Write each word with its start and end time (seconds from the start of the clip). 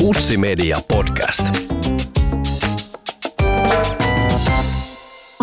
Mutsi 0.00 0.36
Media 0.36 0.80
Podcast. 0.88 1.56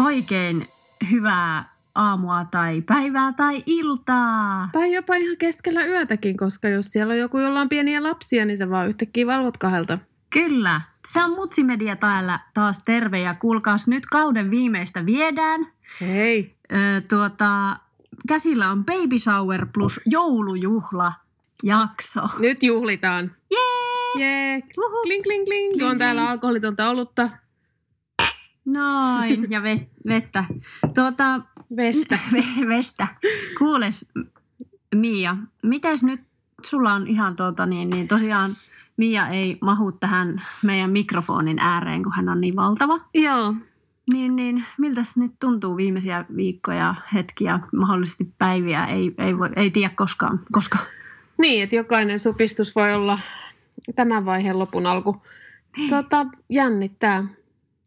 Oikein 0.05 0.67
hyvää 1.11 1.75
aamua 1.95 2.45
tai 2.45 2.81
päivää 2.81 3.33
tai 3.33 3.63
iltaa. 3.65 4.69
Tai 4.71 4.93
jopa 4.93 5.15
ihan 5.15 5.37
keskellä 5.37 5.85
yötäkin, 5.85 6.37
koska 6.37 6.69
jos 6.69 6.85
siellä 6.85 7.11
on 7.11 7.19
joku, 7.19 7.37
jolla 7.39 7.61
on 7.61 7.69
pieniä 7.69 8.03
lapsia, 8.03 8.45
niin 8.45 8.57
se 8.57 8.69
vaan 8.69 8.87
yhtäkkiä 8.87 9.27
valvot 9.27 9.57
kahdelta. 9.57 9.97
Kyllä, 10.29 10.81
se 11.07 11.23
on 11.23 11.31
Mutsimedia 11.31 11.95
täällä 11.95 12.39
taas 12.53 12.81
terve 12.85 13.19
ja 13.19 13.33
kuulkaas 13.33 13.87
nyt 13.87 14.05
kauden 14.05 14.51
viimeistä 14.51 15.05
viedään. 15.05 15.65
Hei. 16.01 16.55
Ö, 16.71 17.01
tuota, 17.09 17.77
käsillä 18.27 18.69
on 18.69 18.85
Baby 18.85 19.17
Shower 19.17 19.67
plus 19.73 19.99
joulujuhla 20.05 21.13
jakso. 21.63 22.21
Nyt 22.39 22.63
juhlitaan. 22.63 23.31
Jee! 23.51 23.66
Jee. 24.19 24.63
Uhu. 24.77 25.01
Kling, 25.03 25.23
kling, 25.23 25.45
kling. 25.45 25.71
Kling, 25.73 25.81
Juon 25.81 25.97
täällä 25.97 26.21
kling. 26.21 26.31
alkoholitonta 26.31 26.89
olutta. 26.89 27.29
Noin, 28.65 29.47
ja 29.51 29.63
ves, 29.63 29.85
vettä. 30.07 30.43
Tuota, 30.95 31.39
Vestä. 31.75 32.19
Ve- 32.33 32.67
Vestä. 32.67 33.07
Kuules, 33.57 34.05
Mia, 34.95 35.37
mitäs 35.63 36.03
nyt, 36.03 36.21
sulla 36.65 36.93
on 36.93 37.07
ihan 37.07 37.35
tuota 37.35 37.65
niin, 37.65 37.89
niin 37.89 38.07
tosiaan 38.07 38.51
Mia 38.97 39.27
ei 39.27 39.57
mahu 39.61 39.91
tähän 39.91 40.35
meidän 40.63 40.91
mikrofonin 40.91 41.59
ääreen, 41.59 42.03
kun 42.03 42.13
hän 42.15 42.29
on 42.29 42.41
niin 42.41 42.55
valtava. 42.55 42.97
Joo. 43.13 43.55
Niin, 44.13 44.35
niin 44.35 44.65
miltä 44.77 45.03
se 45.03 45.19
nyt 45.19 45.31
tuntuu 45.39 45.77
viimeisiä 45.77 46.25
viikkoja, 46.35 46.95
hetkiä, 47.13 47.59
mahdollisesti 47.75 48.33
päiviä, 48.37 48.85
ei, 48.85 49.13
ei, 49.17 49.37
voi, 49.37 49.49
ei 49.55 49.71
tiedä 49.71 49.93
koskaan, 49.95 50.39
koska 50.51 50.77
Niin, 51.37 51.63
että 51.63 51.75
jokainen 51.75 52.19
supistus 52.19 52.75
voi 52.75 52.93
olla 52.93 53.19
tämän 53.95 54.25
vaiheen 54.25 54.59
lopun 54.59 54.85
alku. 54.87 55.21
Niin. 55.77 55.89
Tota, 55.89 56.25
jännittää. 56.49 57.23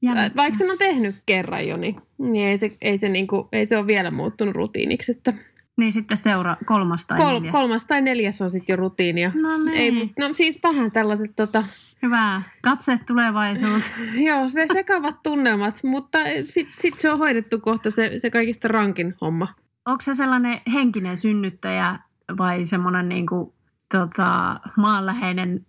jännittää. 0.03 0.37
Vaikka 0.37 0.59
sen 0.59 0.71
on 0.71 0.79
tehnyt 0.79 1.17
kerran 1.27 1.69
jo, 1.69 1.77
niin, 1.77 1.97
niin 2.19 2.49
ei, 2.49 2.59
se, 2.59 2.77
ei, 2.83 2.99
se 2.99 3.09
niinku, 3.09 3.49
ei 3.53 3.67
se 3.67 3.77
ole 3.77 3.87
vielä 3.87 4.11
muuttunut 4.11 4.55
rutiiniksi. 4.55 5.13
Että 5.13 5.35
Niin 5.77 5.93
sitten 5.93 6.17
seura 6.17 6.57
kolmas 6.67 7.07
tai 7.07 7.19
kol, 7.19 7.35
neljäs. 7.35 7.53
kolmas 7.53 7.85
tai 7.85 8.03
neljäs 8.03 8.43
on 8.43 8.51
sitten 8.51 8.73
jo 8.73 8.77
rutiinia. 8.77 9.33
No 9.35 9.59
niin, 9.59 9.77
Ei, 9.77 10.11
no 10.19 10.33
siis 10.33 10.59
vähän 10.63 10.93
tällaiset 10.93 11.31
tota, 11.37 11.65
hyvä. 12.03 12.43
Katse 12.63 12.99
tulevaisuus. 13.07 13.93
Joo, 14.27 14.49
se 14.49 14.67
sekavat 14.73 15.23
tunnelmat, 15.23 15.81
mutta 15.85 16.19
sitten 16.45 16.77
sit 16.81 17.01
se 17.01 17.11
on 17.11 17.19
hoidettu 17.19 17.61
kohta 17.61 17.91
se, 17.91 18.13
se 18.19 18.31
kaikista 18.31 18.69
rankin 18.69 19.15
homma. 19.21 19.49
Onko 19.87 20.01
se 20.01 20.15
sellainen 20.15 20.59
henkinen 20.73 21.17
synnyttäjä 21.17 21.97
vai 22.39 22.67
semmoinen 22.67 23.09
niin 23.09 23.27
kuin, 23.27 23.53
tota, 23.93 24.61
maanläheinen 24.77 25.67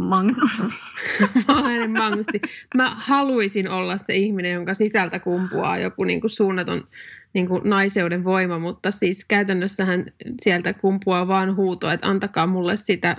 magnusti? 0.00 0.78
Maalainen 1.48 1.90
mangusti. 1.90 2.40
Mä 2.76 2.92
haluaisin 2.96 3.70
olla 3.70 3.98
se 3.98 4.14
ihminen, 4.14 4.52
jonka 4.52 4.74
sisältä 4.74 5.18
kumpuaa 5.18 5.78
joku 5.78 6.04
niin 6.04 6.20
kuin 6.20 6.30
suunnaton 6.30 6.88
niin 7.32 7.46
kuin 7.48 7.62
naiseuden 7.64 8.24
voima, 8.24 8.58
mutta 8.58 8.90
siis 8.90 9.24
käytännössähän 9.24 10.06
sieltä 10.40 10.72
kumpuaa 10.72 11.28
vaan 11.28 11.56
huuto, 11.56 11.90
että 11.90 12.08
antakaa 12.08 12.46
mulle 12.46 12.76
sitä 12.76 13.16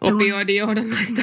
opioidijohdonnaista. 0.00 1.22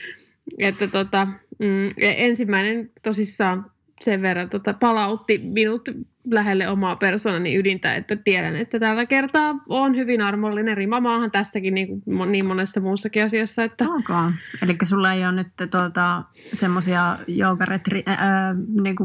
että 0.58 0.86
tota, 0.86 1.26
mm, 1.58 1.90
ensimmäinen 1.98 2.90
tosissaan 3.02 3.70
sen 4.00 4.22
verran 4.22 4.48
tota, 4.48 4.74
palautti 4.74 5.40
minut 5.44 5.88
lähelle 6.30 6.68
omaa 6.68 6.96
persoonani 6.96 7.56
ydintä, 7.56 7.94
että 7.94 8.16
tiedän, 8.16 8.56
että 8.56 8.80
tällä 8.80 9.06
kertaa 9.06 9.54
on 9.68 9.96
hyvin 9.96 10.20
armollinen 10.20 10.76
rimamaahan 10.76 11.30
tässäkin 11.30 11.74
niin, 11.74 12.02
kuin 12.02 12.32
niin 12.32 12.46
monessa 12.46 12.80
muussakin 12.80 13.24
asiassa, 13.24 13.62
että 13.62 13.84
Onko? 13.88 14.12
Eli 14.62 14.76
sulla 14.82 15.12
ei 15.12 15.24
ole 15.24 15.32
nyt 15.32 15.48
tuota, 15.70 16.22
semmoisia 16.54 17.18
joogaretri, 17.26 18.02
ää, 18.06 18.54
niin 18.82 18.96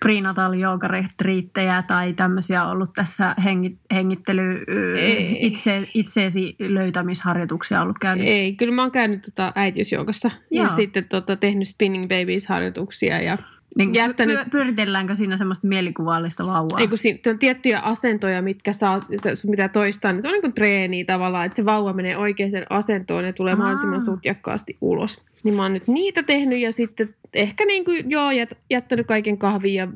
prenatal 0.00 0.52
joogaretriittejä 0.52 1.82
tai 1.82 2.12
tämmöisiä 2.12 2.64
ollut 2.64 2.92
tässä 2.92 3.34
hengi, 3.44 3.78
hengittely, 3.94 4.64
itse, 5.38 5.88
itseesi 5.94 6.56
löytämisharjoituksia 6.58 7.82
ollut 7.82 7.98
käynnissä? 7.98 8.34
Ei, 8.34 8.56
kyllä 8.56 8.74
mä 8.74 8.82
oon 8.82 8.90
käynyt 8.90 9.22
tota 9.22 9.52
äitiysjoukassa 9.54 10.30
ja 10.50 10.68
sitten 10.68 11.04
tota, 11.04 11.36
tehnyt 11.36 11.68
Spinning 11.68 12.04
Babies-harjoituksia 12.08 13.20
ja 13.20 13.38
Niin, 13.76 13.94
jättänyt- 13.94 14.38
py- 14.40 14.50
pyöritelläänkö 14.50 15.14
siinä 15.14 15.36
semmoista 15.36 15.66
mielikuvallista 15.68 16.46
vauvaa? 16.46 16.80
ei, 16.80 16.88
kun 16.88 16.98
siinä, 16.98 17.18
on 17.26 17.38
tiettyjä 17.38 17.80
asentoja, 17.80 18.42
mitkä 18.42 18.72
saa, 18.72 19.00
se, 19.00 19.50
pitää 19.50 19.68
toistaa, 19.68 20.12
niin 20.12 20.26
on 20.26 20.32
niin 20.32 20.40
kuin 20.42 20.52
treeniä 20.52 21.04
tavallaan, 21.04 21.46
että 21.46 21.56
se 21.56 21.64
vauva 21.64 21.92
menee 21.92 22.16
oikeaan 22.16 22.52
asentoon 22.70 23.24
ja 23.24 23.32
tulee 23.32 23.52
Aa. 23.52 23.58
mahdollisimman 23.58 24.00
sutjakkaasti 24.02 24.76
ulos. 24.80 25.22
Niin 25.44 25.54
mä 25.54 25.62
oon 25.62 25.72
nyt 25.72 25.88
niitä 25.88 26.22
tehnyt 26.22 26.58
ja 26.58 26.72
sitten 26.72 27.14
ehkä 27.34 27.64
niin 27.64 27.84
kuin, 27.84 28.10
joo, 28.10 28.30
jät, 28.30 28.50
jättänyt 28.70 29.06
kaiken 29.06 29.38
kahvin 29.38 29.74
ja 29.74 29.88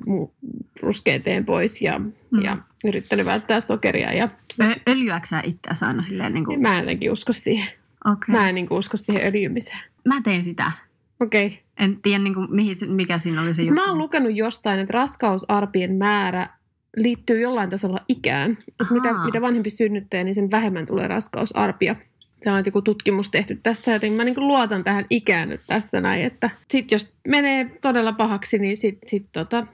ruskeenteen 0.81 1.44
pois 1.44 1.82
ja, 1.82 1.98
Mm. 1.98 2.42
ja 2.44 2.56
yrittänyt 2.84 3.26
välttää 3.26 3.60
sokeria 3.60 4.12
ja 4.12 4.28
Ö- 4.62 4.81
Öljyäksä 4.91 5.36
sä 5.36 5.42
itseäsi 5.47 5.84
aina 5.84 6.03
silleen 6.03 6.34
niin 6.34 6.44
kuin, 6.44 6.60
mä 6.62 6.75
en 6.75 6.81
jotenkin 6.81 7.12
usko 7.12 7.32
siihen. 7.32 7.69
okay. 8.04 8.32
Mä 8.34 8.48
en 8.48 8.54
niin 8.54 8.69
kuin 8.69 8.78
usko 8.78 8.97
siihen 8.97 9.26
öljymiseen. 9.26 9.78
Mä 10.04 10.15
teen 10.25 10.42
sitä. 10.42 10.72
Okei. 11.20 11.47
Okay. 11.47 11.59
En 11.76 12.03
tiedä, 12.03 12.25
niin 12.25 12.34
kuin, 12.34 12.47
mihin, 12.50 12.76
mikä 12.88 13.19
siinä 13.19 13.42
oli 13.42 13.48
se 13.48 13.56
Siis 13.56 13.69
juttu. 13.69 13.82
mä 13.82 13.91
oon 13.91 13.98
lukenut 13.98 14.37
jostain, 14.37 14.81
että 14.81 14.92
raskausarpien 14.92 15.94
määrä 15.94 16.48
liittyy 16.97 17.41
jollain 17.41 17.70
tasolla 17.70 18.00
ikään. 18.09 18.59
Että 18.81 18.94
mitä, 18.94 19.14
mitä 19.25 19.41
vanhempi 19.41 19.70
synnyttäjä, 19.70 20.25
niin 20.25 20.34
sen 20.34 20.50
vähemmän 20.50 20.86
tulee 20.86 21.09
raskausarpia. 21.09 21.97
Täällä 22.44 22.59
on 22.59 22.66
joku 22.66 22.82
tutkimus 22.82 23.31
tehty 23.31 23.60
tästä, 23.62 23.92
joten 23.92 24.12
mä 24.12 24.25
niin 24.25 24.48
luotan 24.48 24.84
tähän 24.84 25.04
ikään 25.10 25.48
nyt 25.48 25.60
tässä 25.66 26.00
näin, 26.00 26.22
että 26.22 26.50
sit 26.70 26.91
jos 26.91 27.15
menee 27.28 27.78
todella 27.82 28.12
pahaksi, 28.12 28.59
niin 28.59 28.76
sit, 28.76 28.98
sit, 29.06 29.26
tota, 29.32 29.66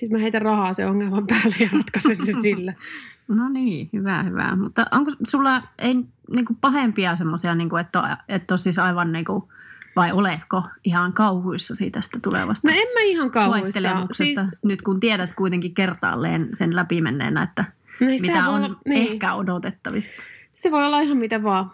sit 0.00 0.10
mä 0.10 0.18
heitän 0.18 0.42
rahaa 0.42 0.72
sen 0.72 0.88
ongelman 0.88 1.26
päälle 1.26 1.56
ja 1.60 1.68
ratkaisen 1.72 2.26
se 2.26 2.32
sillä. 2.42 2.74
No 3.28 3.48
niin, 3.48 3.88
hyvä, 3.92 4.22
hyvä. 4.22 4.56
Mutta 4.56 4.86
onko 4.92 5.12
sulla 5.26 5.62
ei 5.78 5.94
niin 6.30 6.44
kuin 6.46 6.56
pahempia 6.60 7.16
semmoisia, 7.16 7.54
niin 7.54 7.68
kuin, 7.68 7.80
että, 7.80 8.16
et 8.28 8.50
ole 8.50 8.58
siis 8.58 8.78
aivan 8.78 9.12
niin 9.12 9.24
kuin, 9.24 9.42
vai 9.96 10.12
oletko 10.12 10.62
ihan 10.84 11.12
kauhuissasi 11.12 11.90
tästä 11.90 12.18
tulevasta 12.22 12.68
No 12.68 12.74
en 12.76 12.88
mä 12.94 13.00
ihan 13.00 13.30
kauhuissa. 13.30 13.80
siis... 14.12 14.38
nyt 14.64 14.82
kun 14.82 15.00
tiedät 15.00 15.34
kuitenkin 15.34 15.74
kertaalleen 15.74 16.48
sen 16.50 16.76
läpimenneenä, 16.76 17.42
että 17.42 17.64
no 18.00 18.06
mitä 18.20 18.48
on 18.48 18.64
olla- 18.64 18.80
niin. 18.88 19.10
ehkä 19.12 19.34
odotettavissa. 19.34 20.22
Se 20.52 20.70
voi 20.70 20.86
olla 20.86 21.00
ihan 21.00 21.16
mitä 21.16 21.42
vaan. 21.42 21.70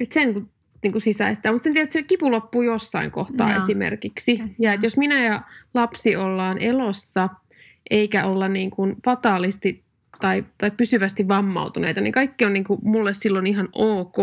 Et 0.00 0.12
sen 0.12 0.34
kun 0.34 0.50
niin 0.82 0.92
kuin 0.92 1.02
sisäistää. 1.02 1.52
Mutta 1.52 1.64
sen 1.64 1.72
tiedät, 1.72 1.86
että 1.88 1.92
se 1.92 2.02
kipu 2.02 2.30
loppuu 2.30 2.62
jossain 2.62 3.10
kohtaa 3.10 3.50
Joo. 3.50 3.58
esimerkiksi. 3.58 4.42
Ja 4.58 4.72
että 4.72 4.86
jos 4.86 4.96
minä 4.96 5.24
ja 5.24 5.42
lapsi 5.74 6.16
ollaan 6.16 6.58
elossa, 6.58 7.28
eikä 7.90 8.26
olla 8.26 8.48
niin 8.48 8.70
kuin 8.70 8.96
fataalisti 9.04 9.82
tai, 10.20 10.44
tai 10.58 10.70
pysyvästi 10.70 11.28
vammautuneita, 11.28 12.00
niin 12.00 12.12
kaikki 12.12 12.44
on 12.44 12.52
niin 12.52 12.64
kuin 12.64 12.80
mulle 12.82 13.14
silloin 13.14 13.46
ihan 13.46 13.68
ok. 13.72 14.16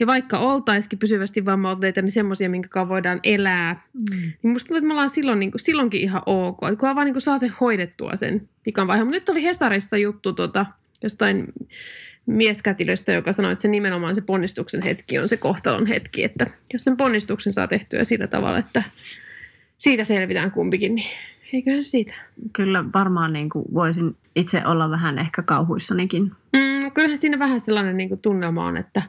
Ja 0.00 0.06
vaikka 0.06 0.38
oltaisikin 0.38 0.98
pysyvästi 0.98 1.44
vammautuneita, 1.44 2.02
niin 2.02 2.12
semmoisia, 2.12 2.50
minkä 2.50 2.88
voidaan 2.88 3.20
elää, 3.24 3.82
Mm. 3.94 4.16
niin 4.42 4.52
musta 4.52 4.66
tuntuu, 4.68 4.76
että 4.76 4.86
me 4.86 4.92
ollaan 4.92 5.10
silloin, 5.10 5.40
niin 5.40 5.50
kuin, 5.50 5.60
silloinkin 5.60 6.00
ihan 6.00 6.22
ok. 6.26 6.58
Kunhan 6.78 6.96
vaan 6.96 7.04
niin 7.04 7.14
kuin 7.14 7.22
saa 7.22 7.38
sen 7.38 7.54
hoidettua 7.60 8.16
sen 8.16 8.48
vikan 8.66 8.86
vaiheen. 8.86 9.06
Mutta 9.06 9.16
nyt 9.20 9.28
oli 9.28 9.44
Hesarissa 9.44 9.96
juttu 9.96 10.32
tota, 10.32 10.66
jostain 11.02 11.46
mieskätilöstä, 12.26 13.12
joka 13.12 13.32
sanoi, 13.32 13.52
että 13.52 13.62
se 13.62 13.68
nimenomaan 13.68 14.14
se 14.14 14.20
ponnistuksen 14.20 14.82
hetki 14.82 15.18
on 15.18 15.28
se 15.28 15.36
kohtalon 15.36 15.86
hetki. 15.86 16.24
Että 16.24 16.46
jos 16.72 16.84
sen 16.84 16.96
ponnistuksen 16.96 17.52
saa 17.52 17.68
tehtyä 17.68 18.04
sillä 18.04 18.26
tavalla, 18.26 18.58
että 18.58 18.82
siitä 19.78 20.04
selvitään 20.04 20.50
kumpikin, 20.50 20.94
niin 20.94 21.06
eiköhän 21.52 21.82
se 21.82 21.88
siitä. 21.88 22.14
Kyllä 22.52 22.84
varmaan 22.94 23.32
niin 23.32 23.48
kuin 23.48 23.64
voisin 23.74 24.16
itse 24.36 24.62
olla 24.66 24.90
vähän 24.90 25.18
ehkä 25.18 25.42
kauhuissanikin. 25.42 26.22
Mm, 26.52 26.90
kyllähän 26.94 27.18
siinä 27.18 27.38
vähän 27.38 27.60
sellainen 27.60 27.96
niin 27.96 28.08
kuin 28.08 28.20
tunnelma 28.20 28.66
on, 28.66 28.76
että 28.76 29.02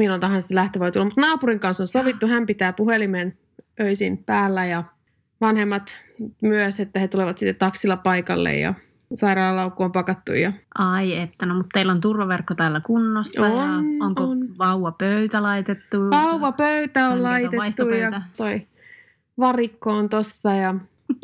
milloin 0.00 0.20
tahansa 0.20 0.48
se 0.48 0.54
lähtö 0.54 0.78
voi 0.78 0.92
tulla. 0.92 1.04
Mutta 1.04 1.20
naapurin 1.20 1.60
kanssa 1.60 1.82
on 1.82 1.88
sovittu, 1.88 2.26
hän 2.26 2.46
pitää 2.46 2.72
puhelimen 2.72 3.38
öisin 3.80 4.24
päällä 4.24 4.66
ja 4.66 4.84
vanhemmat 5.40 5.96
myös, 6.42 6.80
että 6.80 7.00
he 7.00 7.08
tulevat 7.08 7.38
sitten 7.38 7.56
taksilla 7.56 7.96
paikalle 7.96 8.54
ja 8.54 8.74
sairaalalaukku 9.14 9.82
on 9.82 9.92
pakattu 9.92 10.32
ja 10.32 10.52
Ai 10.78 11.16
että, 11.16 11.46
no 11.46 11.54
mutta 11.54 11.68
teillä 11.72 11.92
on 11.92 12.00
turvaverkko 12.00 12.54
täällä 12.54 12.80
kunnossa 12.80 13.46
On, 13.46 13.52
ja 13.56 14.06
onko 14.06 14.22
on. 14.24 14.58
vauva 14.58 14.92
pöytä 14.92 15.42
laitettu? 15.42 16.10
vauva 16.10 16.52
pöytä 16.52 16.92
Tai 16.92 17.12
on 17.12 17.22
laitettu 17.22 17.88
ja 17.88 18.10
toi 18.36 18.66
varikko 19.38 19.92
on 19.92 20.08
tossa 20.08 20.54
ja, 20.54 20.74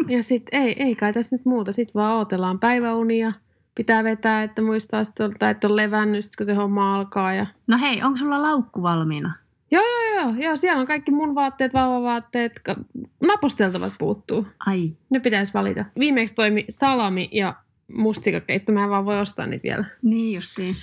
ja 0.08 0.22
sit 0.22 0.42
ei, 0.52 0.82
ei 0.82 0.94
kai 0.94 1.12
tässä 1.12 1.36
nyt 1.36 1.46
muuta. 1.46 1.72
Sitten 1.72 1.94
vaan 1.94 2.16
odotellaan 2.16 2.58
päiväunia. 2.58 3.32
Pitää 3.76 4.04
vetää, 4.04 4.42
että 4.42 4.62
muistaa 4.62 5.04
sitten, 5.04 5.32
että 5.50 5.68
on 5.68 5.76
levännyt, 5.76 6.24
sit 6.24 6.36
kun 6.36 6.46
se 6.46 6.54
homma 6.54 6.94
alkaa. 6.96 7.34
Ja... 7.34 7.46
No 7.66 7.78
hei, 7.78 8.02
onko 8.02 8.16
sulla 8.16 8.42
laukku 8.42 8.82
valmiina? 8.82 9.34
Joo, 9.70 9.82
joo, 10.14 10.34
joo, 10.38 10.56
siellä 10.56 10.80
on 10.80 10.86
kaikki 10.86 11.10
mun 11.10 11.34
vaatteet, 11.34 11.74
vauvavaatteet, 11.74 12.60
naposteltavat 13.20 13.92
puuttuu. 13.98 14.46
Ai, 14.66 14.92
Ne 15.10 15.20
pitäisi 15.20 15.52
valita. 15.54 15.84
Viimeksi 15.98 16.34
toimi 16.34 16.64
salami 16.68 17.28
ja 17.32 17.54
mustikakeitto. 17.92 18.72
Mä 18.72 18.84
en 18.84 18.90
vaan 18.90 19.06
voi 19.06 19.20
ostaa 19.20 19.46
niitä 19.46 19.62
vielä. 19.62 19.84
niin 20.02 20.34
justiin. 20.34 20.74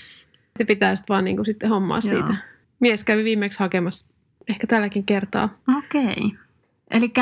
Se 0.58 0.66
pitää 0.66 0.96
sitten 0.96 1.14
vaan 1.14 1.26
niinku 1.26 1.44
sitten 1.44 1.70
hommaa 1.70 2.00
Joo. 2.04 2.16
siitä. 2.16 2.36
Mies 2.80 3.04
kävi 3.04 3.24
viimeksi 3.24 3.60
hakemassa. 3.60 4.08
Ehkä 4.50 4.68
tälläkin 4.68 5.04
kertaa. 5.06 5.50
Okei. 5.78 6.38
Eli 6.92 7.14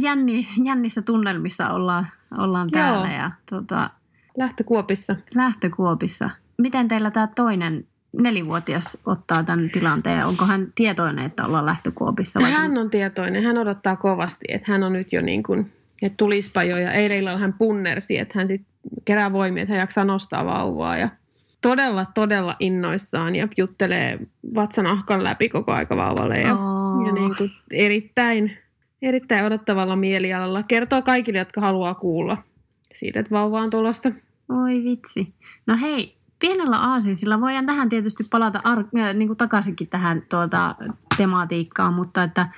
jänni, 0.00 0.48
jännissä 0.64 1.02
tunnelmissa 1.02 1.70
ollaan, 1.70 2.06
ollaan 2.38 2.70
täällä 2.70 3.06
Joo. 3.06 3.16
ja 3.16 3.30
tota, 3.50 3.90
Lähtökuopissa. 4.36 5.16
lähtökuopissa. 5.34 6.30
Miten 6.58 6.88
teillä 6.88 7.10
tämä 7.10 7.28
toinen 7.34 7.86
nelivuotias 8.18 8.98
ottaa 9.06 9.42
tämän 9.42 9.70
tilanteen? 9.70 10.24
Onko 10.26 10.44
hän 10.44 10.72
tietoinen, 10.74 11.24
että 11.24 11.46
ollaan 11.46 11.66
lähtökuopissa? 11.66 12.40
Vai 12.40 12.50
Hän 12.50 12.78
on 12.78 12.90
tietoinen. 12.90 13.44
Hän 13.44 13.58
odottaa 13.58 13.96
kovasti, 13.96 14.44
että 14.48 14.72
hän 14.72 14.82
on 14.82 14.92
nyt 14.92 15.12
jo 15.12 15.22
niin 15.22 15.42
kuin, 15.42 15.72
että 16.02 16.16
tulispa 16.16 16.62
jo. 16.62 16.76
Ja 16.78 16.92
eilen 16.92 17.18
illalla 17.18 17.38
hän 17.38 17.52
punnersi, 17.52 18.18
että 18.18 18.38
hän 18.38 18.48
sitten 18.48 18.72
kerää 19.04 19.32
voimia, 19.32 19.62
että 19.62 19.72
hän 19.74 19.80
jaksaa 19.80 20.04
nostaa 20.04 20.44
vauvaa. 20.44 20.96
Ja 20.96 21.08
todella, 21.60 22.06
todella 22.14 22.56
innoissaan 22.60 23.36
ja 23.36 23.48
juttelee 23.56 24.18
vatsan 24.54 24.86
ahkan 24.86 25.24
läpi 25.24 25.48
koko 25.48 25.72
aika 25.72 25.96
vauvalle. 25.96 26.40
Ja, 26.40 26.52
Oh. 26.54 27.06
ja 27.06 27.12
niin 27.12 27.36
kuin 27.38 27.50
erittäin, 27.72 28.56
erittäin 29.02 29.44
odottavalla 29.44 29.96
mielialalla. 29.96 30.62
Kertoo 30.62 31.02
kaikille, 31.02 31.38
jotka 31.38 31.60
haluaa 31.60 31.94
kuulla 31.94 32.36
siitä, 32.94 33.20
että 33.20 33.30
vauva 33.30 33.60
on 33.60 33.70
tulossa. 33.70 34.12
Oi 34.48 34.84
vitsi. 34.84 35.34
No 35.66 35.76
hei, 35.80 36.16
pienellä 36.38 36.76
aasinsilla 36.76 37.40
voidaan 37.40 37.66
tähän 37.66 37.88
tietysti 37.88 38.24
palata 38.30 38.60
ar- 38.64 38.84
äh, 38.98 39.14
niin 39.14 39.28
kuin 39.28 39.36
takaisinkin 39.36 39.88
tähän 39.88 40.22
tuota, 40.30 40.74
tematiikkaan, 41.16 41.94
mutta 41.94 42.22
että 42.22 42.48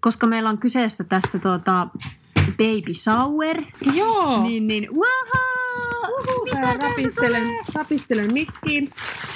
koska 0.00 0.26
meillä 0.26 0.50
on 0.50 0.58
kyseessä 0.58 1.04
tässä 1.04 1.38
tuota, 1.38 1.88
baby 2.36 2.92
shower, 2.92 3.62
Joo! 3.92 4.42
niin, 4.42 4.66
niin 4.66 4.88
wow, 4.94 6.44
mitä 6.44 6.52
Täällä 6.52 6.78
täältä 6.78 6.86
rapistelen, 6.86 7.46
rapistelen 7.74 8.32
mikkiin. 8.32 8.90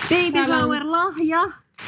Baby 0.08 0.32
Täällä 0.32 0.58
shower 0.58 0.82
lahja, 0.84 1.40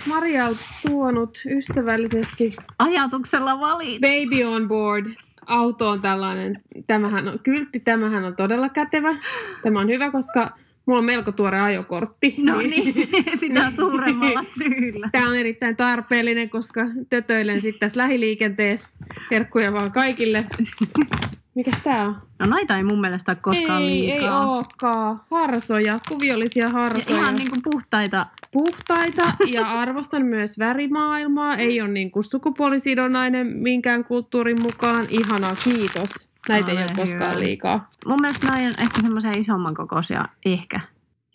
Maria 0.06 0.47
on 0.47 0.56
tuonut 0.88 1.38
ystävällisesti 1.58 2.56
ajatuksella 2.79 3.61
valit. 3.61 4.00
Baby 4.00 4.44
on 4.44 4.69
board. 4.69 5.06
Auto 5.46 5.88
on 5.88 6.00
tällainen, 6.00 6.62
tämähän 6.87 7.28
on 7.28 7.38
kyltti, 7.38 7.81
tämähän 7.81 8.25
on 8.25 8.37
todella 8.37 8.69
kätevä. 8.69 9.14
Tämä 9.62 9.81
on 9.81 9.88
hyvä, 9.88 10.10
koska 10.10 10.50
mulla 10.87 10.98
on 10.98 11.04
melko 11.04 11.32
tuore 11.32 11.60
ajokortti. 11.60 12.34
No 12.38 12.58
niin, 12.58 12.94
sitä 13.40 13.70
suuremmalla 13.70 14.43
syyllä. 14.58 15.08
Tämä 15.12 15.28
on 15.28 15.37
erittäin 15.37 15.76
tarpeellinen, 15.76 16.50
koska 16.50 16.87
tötöilen 17.08 17.60
sitten 17.60 17.81
tässä 17.81 17.98
lähiliikenteessä. 18.00 18.88
Terkkuja 19.31 19.72
vaan 19.72 19.93
kaikille. 19.93 20.44
Mikäs 21.56 21.81
tää 21.85 22.05
on? 22.06 22.17
No 22.38 22.47
noita 22.47 22.76
ei 22.76 22.85
mun 22.85 23.00
mielestä 23.00 23.32
ole 23.32 23.38
koskaan 23.43 23.82
ei, 23.82 24.11
ei 24.11 24.20
liikaa. 24.20 24.47
ookaan. 24.47 25.20
Harsoja, 25.31 25.99
kuviollisia 26.08 26.64
Ja 26.67 26.73
harsoja. 26.73 27.19
ihan 27.19 27.35
niin 27.35 27.50
kuin 27.50 27.62
puhtaita. 27.62 28.26
puhtaita 28.53 29.23
ja 29.53 29.67
arvostan 29.81 30.23
myös 30.26 30.58
värimaailmaa. 30.58 31.56
Ei 31.56 31.81
ole 31.81 31.88
niin 31.88 32.11
kuin 32.11 32.25
sukupuolisidonnainen 32.25 33.47
minkään 33.47 34.05
kulttuurin 34.05 34.62
mukaan. 34.62 35.06
Ihanaa, 35.08 35.56
kiitos. 35.64 36.29
Näitä 36.49 36.70
ei 36.70 36.76
Ole 36.76 36.85
ole 36.85 36.93
koskaan 36.97 37.31
hyvä. 37.35 37.44
liikaa. 37.44 37.91
Mun 38.06 38.20
mielestä 38.20 38.47
nämä 38.47 38.58
on 38.69 38.75
ehkä 38.82 39.03
semmoisia 39.03 39.32
isomman 39.32 39.75
kokoisia, 39.75 40.25
ehkä, 40.47 40.81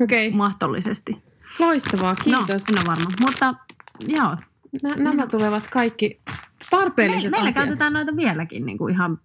Okei, 0.01 0.27
okay. 0.27 0.37
mahdollisesti. 0.37 1.17
loistavaa, 1.59 2.15
kiitos. 2.15 2.69
No, 2.69 2.75
no 2.81 2.87
varmaan. 2.87 3.13
Mutta 3.21 3.55
joo, 4.07 4.35
Nä, 4.83 4.95
nämä 4.95 5.27
tulevat 5.27 5.63
kaikki 5.71 6.19
Me, 6.29 6.35
tarpeelliset 6.69 7.31
meillä 7.31 7.39
asiat. 7.49 7.55
käytetään 7.55 7.93
noita 7.93 8.15
vieläkin 8.15 8.65
niin 8.65 8.77
kuin 8.77 8.93
ihan 8.93 9.19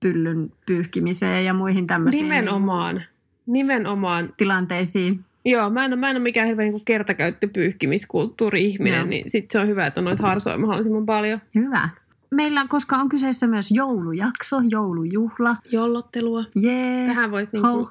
pyllyn 0.00 0.52
pyyhkimiseen 0.66 1.44
ja 1.44 1.54
muihin 1.54 1.86
tämmöisiin 1.86 2.22
Nimenomaan. 2.22 3.02
Nimenomaan. 3.46 4.34
tilanteisiin. 4.36 5.24
Joo, 5.44 5.70
mä 5.70 5.84
en 5.84 5.92
ole, 5.92 6.00
mä 6.00 6.10
en 6.10 6.16
ole 6.16 6.22
mikään 6.22 6.46
hirveä 6.46 6.70
niin 6.70 6.84
kertakäyttöpyyhkimiskulttuuri-ihminen, 6.84 8.98
Joo. 8.98 9.06
niin 9.06 9.30
sit 9.30 9.50
se 9.50 9.58
on 9.58 9.68
hyvä, 9.68 9.86
että 9.86 10.00
on 10.00 10.04
noita 10.04 10.22
harsoja 10.22 10.58
mahdollisimman 10.58 11.06
paljon. 11.06 11.40
Hyvä. 11.54 11.88
Meillä, 12.30 12.66
koska 12.68 12.96
on 12.96 13.08
kyseessä 13.08 13.46
myös 13.46 13.70
joulujakso, 13.70 14.56
joulujuhla. 14.70 15.56
Jollottelua. 15.72 16.44
Jee. 16.56 17.06
Tähän 17.06 17.30
voisi 17.30 17.52
niinku, 17.52 17.88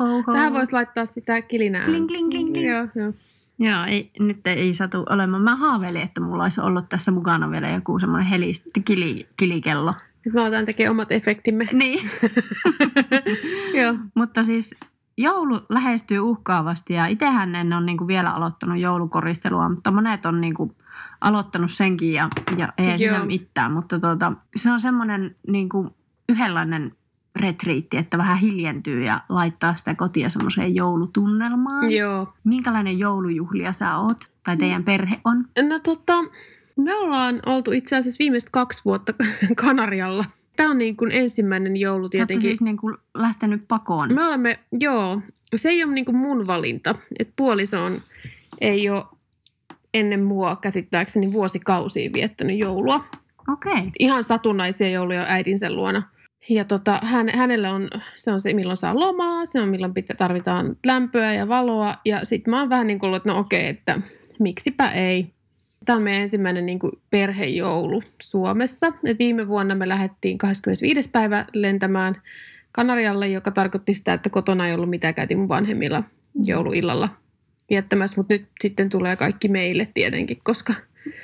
vois 0.53 0.73
laittaa 0.73 1.05
sitä 1.05 1.41
kilinää. 1.41 1.83
Kling, 1.83 2.07
kling, 2.07 2.29
kling, 2.29 2.53
kling. 2.53 2.69
Joo, 2.69 2.87
joo. 2.95 3.13
Joo, 3.59 3.85
ei, 3.87 4.11
nyt 4.19 4.47
ei 4.47 4.73
satu 4.73 5.03
olemaan. 5.09 5.41
Mä 5.41 5.55
haaveilin, 5.55 6.01
että 6.01 6.21
mulla 6.21 6.43
olisi 6.43 6.61
ollut 6.61 6.89
tässä 6.89 7.11
mukana 7.11 7.51
vielä 7.51 7.69
joku 7.69 7.99
semmoinen 7.99 8.29
helist, 8.29 8.65
kili, 8.85 9.27
kilikello. 9.37 9.93
Me 10.33 10.41
aletaan 10.41 10.65
tekemään 10.65 10.91
omat 10.91 11.11
efektimme. 11.11 11.67
Niin. 11.73 12.09
Joo. 13.81 13.95
Mutta 14.15 14.43
siis 14.43 14.75
joulu 15.17 15.59
lähestyy 15.69 16.19
uhkaavasti 16.19 16.93
ja 16.93 17.05
itsehän 17.05 17.55
en 17.55 17.73
ole 17.73 17.85
niinku 17.85 18.07
vielä 18.07 18.31
aloittanut 18.31 18.77
joulukoristelua, 18.77 19.69
mutta 19.69 19.91
monet 19.91 20.25
on 20.25 20.41
niinku 20.41 20.71
aloittanut 21.21 21.71
senkin 21.71 22.13
ja, 22.13 22.29
ja 22.57 22.73
ei 22.77 22.97
siinä 22.97 23.17
Joo. 23.17 23.25
mitään. 23.25 23.71
Mutta 23.71 23.99
tuota, 23.99 24.33
se 24.55 24.71
on 24.71 24.79
semmoinen 24.79 25.35
niinku 25.47 25.95
yhdenlainen 26.29 26.91
retriitti, 27.35 27.97
että 27.97 28.17
vähän 28.17 28.37
hiljentyy 28.37 29.03
ja 29.03 29.21
laittaa 29.29 29.73
sitä 29.73 29.95
kotia 29.95 30.29
semmoiseen 30.29 30.75
joulutunnelmaan. 30.75 31.91
Joo. 31.91 32.33
Minkälainen 32.43 32.99
joulujuhlia 32.99 33.73
sä 33.73 33.97
oot 33.97 34.17
tai 34.43 34.57
teidän 34.57 34.83
perhe 34.83 35.21
on? 35.25 35.45
No 35.69 35.79
tota, 35.79 36.13
me 36.77 36.95
ollaan 36.95 37.39
oltu 37.45 37.71
itse 37.71 37.95
asiassa 37.95 38.19
viimeiset 38.19 38.49
kaksi 38.49 38.81
vuotta 38.85 39.13
Kanarialla. 39.63 40.25
Tämä 40.55 40.71
on 40.71 40.77
niin 40.77 40.97
kuin 40.97 41.11
ensimmäinen 41.11 41.77
joulu 41.77 42.03
Olette 42.03 42.17
tietenkin. 42.17 42.41
siis 42.41 42.61
niinku 42.61 42.93
lähtenyt 43.13 43.61
pakoon. 43.67 44.13
Me 44.13 44.25
olemme, 44.25 44.59
joo, 44.71 45.21
se 45.55 45.69
ei 45.69 45.83
ole 45.83 45.93
niin 45.93 46.05
kuin 46.05 46.15
mun 46.15 46.47
valinta. 46.47 46.95
Että 47.19 47.33
puoliso 47.35 47.83
on, 47.83 48.01
ei 48.61 48.89
ole 48.89 49.03
ennen 49.93 50.23
mua 50.23 50.55
käsittääkseni 50.55 51.33
vuosikausia 51.33 52.09
viettänyt 52.13 52.59
joulua. 52.59 53.05
Okei. 53.47 53.71
Okay. 53.73 53.89
Ihan 53.99 54.23
satunnaisia 54.23 54.89
jouluja 54.89 55.25
äidinsä 55.27 55.73
luona. 55.73 56.03
Ja 56.49 56.65
tota, 56.65 56.99
hän, 57.03 57.29
hänellä 57.29 57.73
on, 57.73 57.89
se 58.15 58.31
on 58.31 58.41
se 58.41 58.53
milloin 58.53 58.77
saa 58.77 58.99
lomaa, 58.99 59.45
se 59.45 59.61
on 59.61 59.69
milloin 59.69 59.93
pitää, 59.93 60.15
tarvitaan 60.15 60.77
lämpöä 60.85 61.33
ja 61.33 61.47
valoa. 61.47 61.95
Ja 62.05 62.25
sitten 62.25 62.51
mä 62.51 62.59
oon 62.59 62.69
vähän 62.69 62.87
niin 62.87 62.99
kuin 62.99 63.07
ollut, 63.07 63.17
että 63.17 63.29
no 63.29 63.39
okei, 63.39 63.67
että 63.67 64.01
miksipä 64.39 64.91
ei. 64.91 65.36
Tämä 65.87 65.97
on 65.97 66.03
meidän 66.03 66.21
ensimmäinen 66.21 66.65
niin 66.65 66.79
kuin 66.79 66.91
perhejoulu 67.09 68.03
Suomessa. 68.21 68.93
Et 69.05 69.19
viime 69.19 69.47
vuonna 69.47 69.75
me 69.75 69.87
lähdettiin 69.87 70.37
25. 70.37 71.09
päivä 71.09 71.45
lentämään 71.53 72.21
Kanarialle, 72.71 73.27
joka 73.27 73.51
tarkoitti 73.51 73.93
sitä, 73.93 74.13
että 74.13 74.29
kotona 74.29 74.67
ei 74.67 74.73
ollut 74.73 74.89
mitään, 74.89 75.13
käytiin 75.13 75.37
mun 75.39 75.47
vanhemmilla 75.47 76.03
jouluillalla 76.43 77.09
viettämässä. 77.69 78.15
Mutta 78.17 78.33
nyt 78.33 78.45
sitten 78.61 78.89
tulee 78.89 79.15
kaikki 79.15 79.47
meille 79.47 79.87
tietenkin, 79.93 80.39
koska 80.43 80.73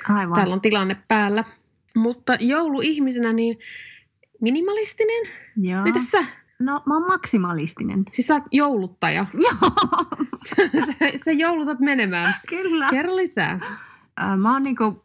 Aivan. 0.08 0.34
täällä 0.34 0.54
on 0.54 0.60
tilanne 0.60 0.96
päällä. 1.08 1.44
Mutta 1.96 2.36
jouluihmisenä 2.40 3.32
niin 3.32 3.58
minimalistinen. 4.40 5.28
Joo. 5.56 5.82
Mitäs 5.82 6.10
sä? 6.10 6.24
No 6.58 6.80
mä 6.86 6.94
oon 6.94 7.06
maksimalistinen. 7.06 8.02
Siis 8.12 8.26
sä 8.26 8.34
oot 8.34 8.44
jouluttaja. 8.52 9.26
Joo, 9.34 9.70
sä, 10.86 10.94
sä 11.24 11.32
joulutat 11.32 11.80
menemään. 11.80 12.34
kyllä. 12.48 12.86
Kerro 12.90 13.16
lisää. 13.16 13.60
Äh, 14.22 14.36
Mä 14.38 14.52
oon 14.52 14.62
niinku, 14.62 15.04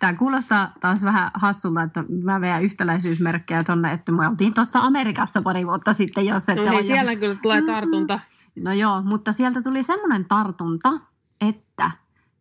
tää 0.00 0.12
kuulostaa 0.12 0.72
taas 0.80 1.02
vähän 1.02 1.30
hassulta, 1.34 1.82
että 1.82 2.04
mä 2.22 2.40
vedän 2.40 2.62
yhtäläisyysmerkkejä 2.62 3.64
tonne, 3.64 3.92
että 3.92 4.12
me 4.12 4.28
oltiin 4.28 4.54
tuossa 4.54 4.78
Amerikassa 4.80 5.42
pari 5.42 5.66
vuotta 5.66 5.92
sitten, 5.92 6.26
jos 6.26 6.46
No 6.46 6.54
että 6.54 6.70
niin, 6.70 6.78
jo- 6.88 6.94
siellä 6.94 7.16
kyllä 7.16 7.34
tulee 7.42 7.62
tartunta. 7.66 8.20
No 8.62 8.72
joo, 8.72 9.02
mutta 9.02 9.32
sieltä 9.32 9.62
tuli 9.62 9.82
semmoinen 9.82 10.24
tartunta, 10.24 10.92
että 11.40 11.90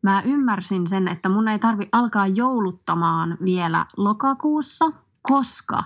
mä 0.01 0.21
ymmärsin 0.25 0.87
sen, 0.87 1.07
että 1.07 1.29
mun 1.29 1.47
ei 1.47 1.59
tarvi 1.59 1.89
alkaa 1.91 2.27
jouluttamaan 2.27 3.37
vielä 3.45 3.85
lokakuussa, 3.97 4.85
koska 5.21 5.83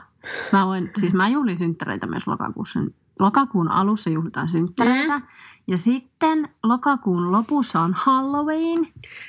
mä 0.51 0.65
voin, 0.65 0.91
siis 1.00 1.13
mä 1.13 1.27
juhlin 1.27 1.57
synttäreitä 1.57 2.07
myös 2.07 2.27
lokakuussa, 2.27 2.79
lokakuun 3.20 3.72
alussa 3.72 4.10
juhlitaan 4.10 4.48
synttäreitä. 4.48 5.17
Mm. 5.20 5.25
Ja 5.67 5.77
sitten 5.77 6.50
lokakuun 6.63 7.32
lopussa 7.32 7.82
on 7.82 7.93
Halloween. 7.96 8.88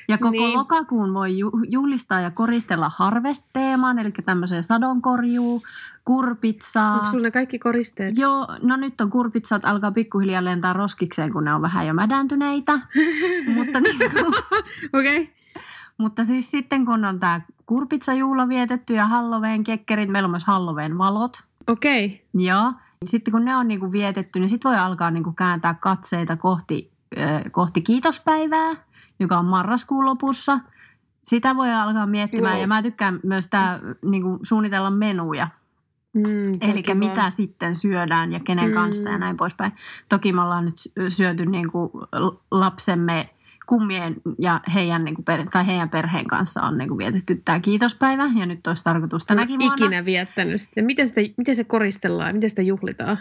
Ja 0.08 0.18
koko 0.18 0.30
niin. 0.30 0.54
lokakuun 0.54 1.14
voi 1.14 1.38
ju- 1.38 1.62
juhlistaa 1.70 2.20
ja 2.20 2.30
koristella 2.30 2.90
harvest-teeman, 2.96 3.98
eli 3.98 4.12
tämmöiseen 4.12 4.64
sadonkorjuu, 4.64 5.62
kurpitsaa. 6.04 6.94
Onko 6.94 7.10
sulla 7.10 7.22
ne 7.22 7.30
kaikki 7.30 7.58
koristeet? 7.58 8.18
Joo, 8.18 8.46
no 8.62 8.76
nyt 8.76 9.00
on 9.00 9.10
kurpitsat 9.10 9.64
alkaa 9.64 9.92
pikkuhiljaa 9.92 10.44
lentää 10.44 10.72
roskikseen, 10.72 11.32
kun 11.32 11.44
ne 11.44 11.54
on 11.54 11.62
vähän 11.62 11.86
jo 11.86 11.94
mädäntyneitä. 11.94 12.72
Mutta 13.54 13.80
niin 13.80 13.98
kuin, 13.98 14.26
Okei. 14.92 15.22
Okay. 15.22 15.34
mutta 15.98 16.24
siis 16.24 16.50
sitten 16.50 16.84
kun 16.84 17.04
on 17.04 17.18
tämä 17.18 17.40
kurpitsajuhla 17.66 18.48
vietetty 18.48 18.94
ja 18.94 19.06
Halloween 19.06 19.64
kekkerit, 19.64 20.08
meillä 20.08 20.26
on 20.26 20.30
myös 20.30 20.44
Halloween 20.44 20.98
valot. 20.98 21.44
Okei. 21.66 22.06
Okay. 22.06 22.46
Joo. 22.46 22.72
Sitten 23.06 23.32
kun 23.32 23.44
ne 23.44 23.56
on 23.56 23.68
niinku 23.68 23.92
vietetty, 23.92 24.40
niin 24.40 24.48
sitten 24.48 24.70
voi 24.70 24.78
alkaa 24.78 25.10
niinku 25.10 25.32
kääntää 25.32 25.74
katseita 25.74 26.36
kohti, 26.36 26.92
äh, 27.18 27.42
kohti 27.52 27.82
kiitospäivää, 27.82 28.70
joka 29.20 29.38
on 29.38 29.44
marraskuun 29.44 30.04
lopussa. 30.04 30.60
Sitä 31.22 31.56
voi 31.56 31.72
alkaa 31.72 32.06
miettimään 32.06 32.54
Joo. 32.54 32.60
ja 32.60 32.66
mä 32.66 32.82
tykkään 32.82 33.20
myös 33.22 33.48
tää, 33.48 33.80
niinku, 34.04 34.38
suunnitella 34.42 34.90
menuja. 34.90 35.48
Mm, 36.12 36.52
Eli 36.60 36.82
mitä 36.94 37.30
sitten 37.30 37.74
syödään 37.74 38.32
ja 38.32 38.40
kenen 38.40 38.68
Mm. 38.68 38.74
kanssa 38.74 39.08
ja 39.10 39.18
näin 39.18 39.36
poispäin. 39.36 39.72
Toki 40.08 40.32
me 40.32 40.40
ollaan 40.42 40.64
nyt 40.64 40.76
sy- 40.76 40.92
syöty 41.08 41.46
niinku 41.46 41.90
l- 42.18 42.36
lapsemme 42.50 43.28
kummien 43.66 44.16
ja 44.38 44.60
heidän, 44.74 45.04
niinku 45.04 45.22
per, 45.22 45.44
tai 45.52 45.66
heidän 45.66 45.90
perheen 45.90 46.26
kanssa 46.26 46.62
on 46.62 46.78
niinku 46.78 46.98
vietetty 46.98 47.42
tämä 47.44 47.60
kiitospäivä. 47.60 48.30
Ja 48.38 48.46
nyt 48.46 48.66
olisi 48.66 48.84
tarkoitus 48.84 49.24
tänäkin 49.24 49.60
vuonna. 49.60 49.74
ikinä 49.74 50.04
viettänyt 50.04 50.62
sitä. 50.62 50.82
Miten, 50.82 51.08
sitä. 51.08 51.20
miten 51.36 51.56
se 51.56 51.64
koristellaan 51.64 52.28
ja 52.28 52.34
miten 52.34 52.50
sitä 52.50 52.62
juhlitaan? 52.62 53.18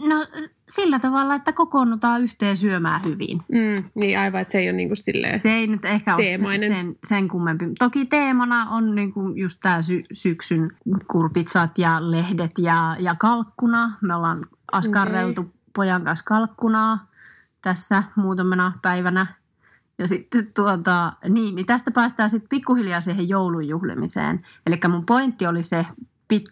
No 0.00 0.24
sillä 0.68 0.98
tavalla, 0.98 1.34
että 1.34 1.52
kokoonnutaan 1.52 2.22
yhteen 2.22 2.56
syömään 2.56 3.04
hyvin. 3.04 3.38
Mm, 3.52 3.84
niin 3.94 4.18
aivan, 4.18 4.40
että 4.40 4.52
se 4.52 4.58
ei 4.58 4.68
ole 4.68 4.76
niin 4.76 4.88
kuin 4.88 4.96
silleen. 4.96 5.38
Se 5.38 5.52
ei 5.52 5.66
nyt 5.66 5.84
ehkä 5.84 6.14
ole 6.14 6.24
Teemainen. 6.24 6.72
sen, 6.72 6.96
sen 7.06 7.28
kummempi. 7.28 7.64
Toki 7.78 8.04
teemana 8.04 8.66
on 8.70 8.94
niinku 8.94 9.32
just 9.34 9.58
tämä 9.62 9.82
sy- 9.82 10.04
syksyn 10.12 10.70
kurpitsat 11.06 11.78
ja 11.78 12.10
lehdet 12.10 12.58
ja, 12.58 12.96
ja 12.98 13.14
kalkkuna. 13.14 13.92
Me 14.00 14.16
ollaan 14.16 14.46
askarreltu 14.72 15.40
okay. 15.40 15.52
pojan 15.74 16.04
kanssa 16.04 16.24
kalkkunaa 16.24 17.06
tässä 17.62 18.02
muutamana 18.16 18.72
päivänä. 18.82 19.26
Ja 19.98 20.08
sitten 20.08 20.52
tuota, 20.54 21.12
niin, 21.28 21.54
niin 21.54 21.66
tästä 21.66 21.90
päästään 21.90 22.30
sitten 22.30 22.48
pikkuhiljaa 22.48 23.00
siihen 23.00 23.28
joulun 23.28 23.68
juhlimiseen. 23.68 24.42
Eli 24.66 24.80
mun 24.88 25.06
pointti 25.06 25.46
oli 25.46 25.62
se 25.62 25.86
pit, 26.28 26.44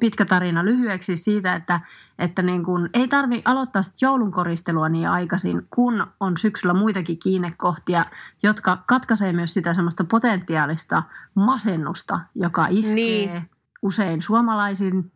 pitkä 0.00 0.24
tarina 0.24 0.64
lyhyeksi 0.64 1.16
siitä, 1.16 1.54
että, 1.54 1.80
että 2.18 2.42
niin 2.42 2.64
kun 2.64 2.90
ei 2.94 3.08
tarvi 3.08 3.42
aloittaa 3.44 3.82
sit 3.82 4.02
joulun 4.02 4.30
koristelua 4.30 4.88
niin 4.88 5.08
aikaisin, 5.08 5.66
kun 5.70 6.06
on 6.20 6.36
syksyllä 6.36 6.74
muitakin 6.74 7.18
kiinnekohtia, 7.18 8.04
jotka 8.42 8.78
katkaisee 8.86 9.32
myös 9.32 9.52
sitä 9.52 9.74
semmoista 9.74 10.04
potentiaalista 10.04 11.02
masennusta, 11.34 12.20
joka 12.34 12.66
iskee 12.70 13.26
niin. 13.26 13.50
usein 13.82 14.22
suomalaisin 14.22 15.12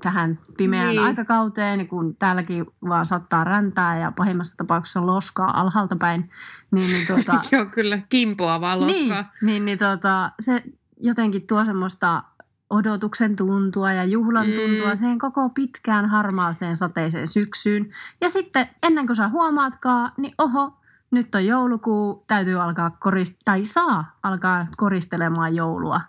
tähän 0.00 0.38
pimeään 0.56 0.86
Niin. 0.88 0.96
niin. 0.96 1.06
aikakauteen, 1.06 1.78
niin 1.78 1.88
kun 1.88 2.16
täälläkin 2.16 2.66
vaan 2.88 3.04
sattaa 3.04 3.44
räntää 3.44 3.98
ja 3.98 4.12
pahimmassa 4.12 4.56
tapauksessa 4.56 5.06
loskaa 5.06 5.60
alhaalta 5.60 5.96
päin, 5.96 6.30
niin, 6.70 6.90
niin 6.90 7.06
tuota, 7.06 7.40
Joo, 7.52 7.66
kyllä. 7.66 7.98
Kimpoavaa 8.08 8.76
niin, 8.76 9.08
loskaa. 9.08 9.32
niin, 9.42 9.64
niin 9.64 9.78
tota, 9.78 10.32
se 10.40 10.62
jotenkin 11.02 11.46
tuo 11.46 11.64
semmoista 11.64 12.22
odotuksen 12.70 13.36
tuntua 13.36 13.92
ja 13.92 14.04
juhlan 14.04 14.46
Mm. 14.46 14.52
tuntua 14.54 14.94
siihen 14.94 15.18
koko 15.18 15.48
pitkään 15.48 16.06
harmaaseen 16.06 16.76
sateiseen 16.76 17.28
syksyyn. 17.28 17.90
Ja 18.20 18.28
sitten 18.28 18.66
ennen 18.82 19.06
kuin 19.06 19.16
sä 19.16 19.28
huomaatkaan, 19.28 20.12
niin 20.16 20.34
oho, 20.38 20.76
nyt 21.10 21.34
on 21.34 21.46
joulukuu, 21.46 22.22
täytyy 22.28 22.62
alkaa 22.62 22.88
korist- 22.88 23.36
tai 23.44 23.64
saa 23.64 24.16
alkaa 24.22 24.66
koristelemaan 24.76 25.54
joulua. 25.54 26.00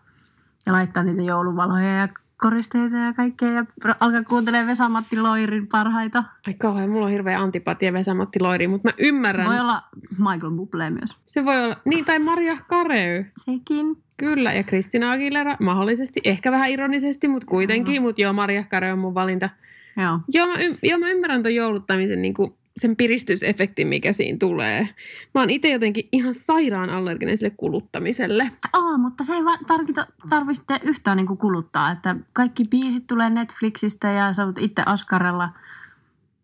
Ja 0.65 0.73
laittaa 0.73 1.03
niitä 1.03 1.21
jouluvaloja 1.21 1.93
ja 1.97 2.07
koristeita 2.41 2.95
ja 2.97 3.13
kaikkea 3.13 3.51
ja 3.51 3.65
alkaa 3.99 4.23
kuuntelemaan 4.23 4.67
Vesa-Matti 4.67 5.19
Loirin 5.19 5.67
parhaita. 5.67 6.23
Ai 6.47 6.53
kauhean, 6.53 6.89
mulla 6.89 7.05
on 7.05 7.11
hirveä 7.11 7.39
antipatia 7.39 7.93
Vesamatti 7.93 8.39
Loiriin, 8.41 8.69
mutta 8.69 8.87
mä 8.87 8.93
Se 8.97 9.03
ymmärrän. 9.07 9.47
voi 9.47 9.59
olla 9.59 9.81
Michael 10.17 10.51
Bublé 10.53 10.89
myös. 10.89 11.17
se 11.23 11.45
voi 11.45 11.63
olla. 11.63 11.75
Niin, 11.85 12.05
tai 12.05 12.19
Maria 12.19 12.57
Kareu. 12.67 13.23
Sekin. 13.37 13.97
Kyllä, 14.17 14.53
ja 14.53 14.63
Kristina 14.63 15.11
Aguilera 15.11 15.57
mahdollisesti, 15.59 16.19
ehkä 16.23 16.51
vähän 16.51 16.69
ironisesti, 16.69 17.27
mutta 17.27 17.47
kuitenkin. 17.47 18.01
Mutta 18.01 18.21
joo, 18.21 18.33
Maria 18.33 18.63
Kareu 18.63 18.93
on 18.93 18.99
mun 18.99 19.13
valinta. 19.13 19.49
Joo. 19.97 20.19
Joo, 20.33 20.47
mä, 20.47 20.53
y- 20.53 20.77
joo, 20.83 20.99
mä 20.99 21.09
ymmärrän 21.09 21.43
ton 21.43 21.55
jouluttamisen 21.55 22.21
niin 22.21 22.33
kuin 22.33 22.53
sen 22.79 22.95
piristysefektin, 22.95 23.87
mikä 23.87 24.11
siinä 24.11 24.37
tulee. 24.37 24.89
Mä 25.35 25.41
oon 25.41 25.49
itse 25.49 25.69
jotenkin 25.69 26.09
ihan 26.11 26.33
sairaan 26.33 26.89
allerginen 26.89 27.37
sille 27.37 27.53
kuluttamiselle. 27.57 28.51
Aa, 28.73 28.97
mutta 28.97 29.23
se 29.23 29.33
ei 29.33 29.45
va- 29.45 29.65
tarvita, 29.67 30.07
tarvitse 30.29 30.63
yhtään 30.83 31.17
niin 31.17 31.37
kuluttaa, 31.37 31.91
että 31.91 32.15
kaikki 32.33 32.65
biisit 32.65 33.07
tulee 33.07 33.29
Netflixistä 33.29 34.11
ja 34.11 34.33
sä 34.33 34.45
voit 34.45 34.57
itse 34.57 34.83
askarella 34.85 35.49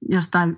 jostain 0.10 0.56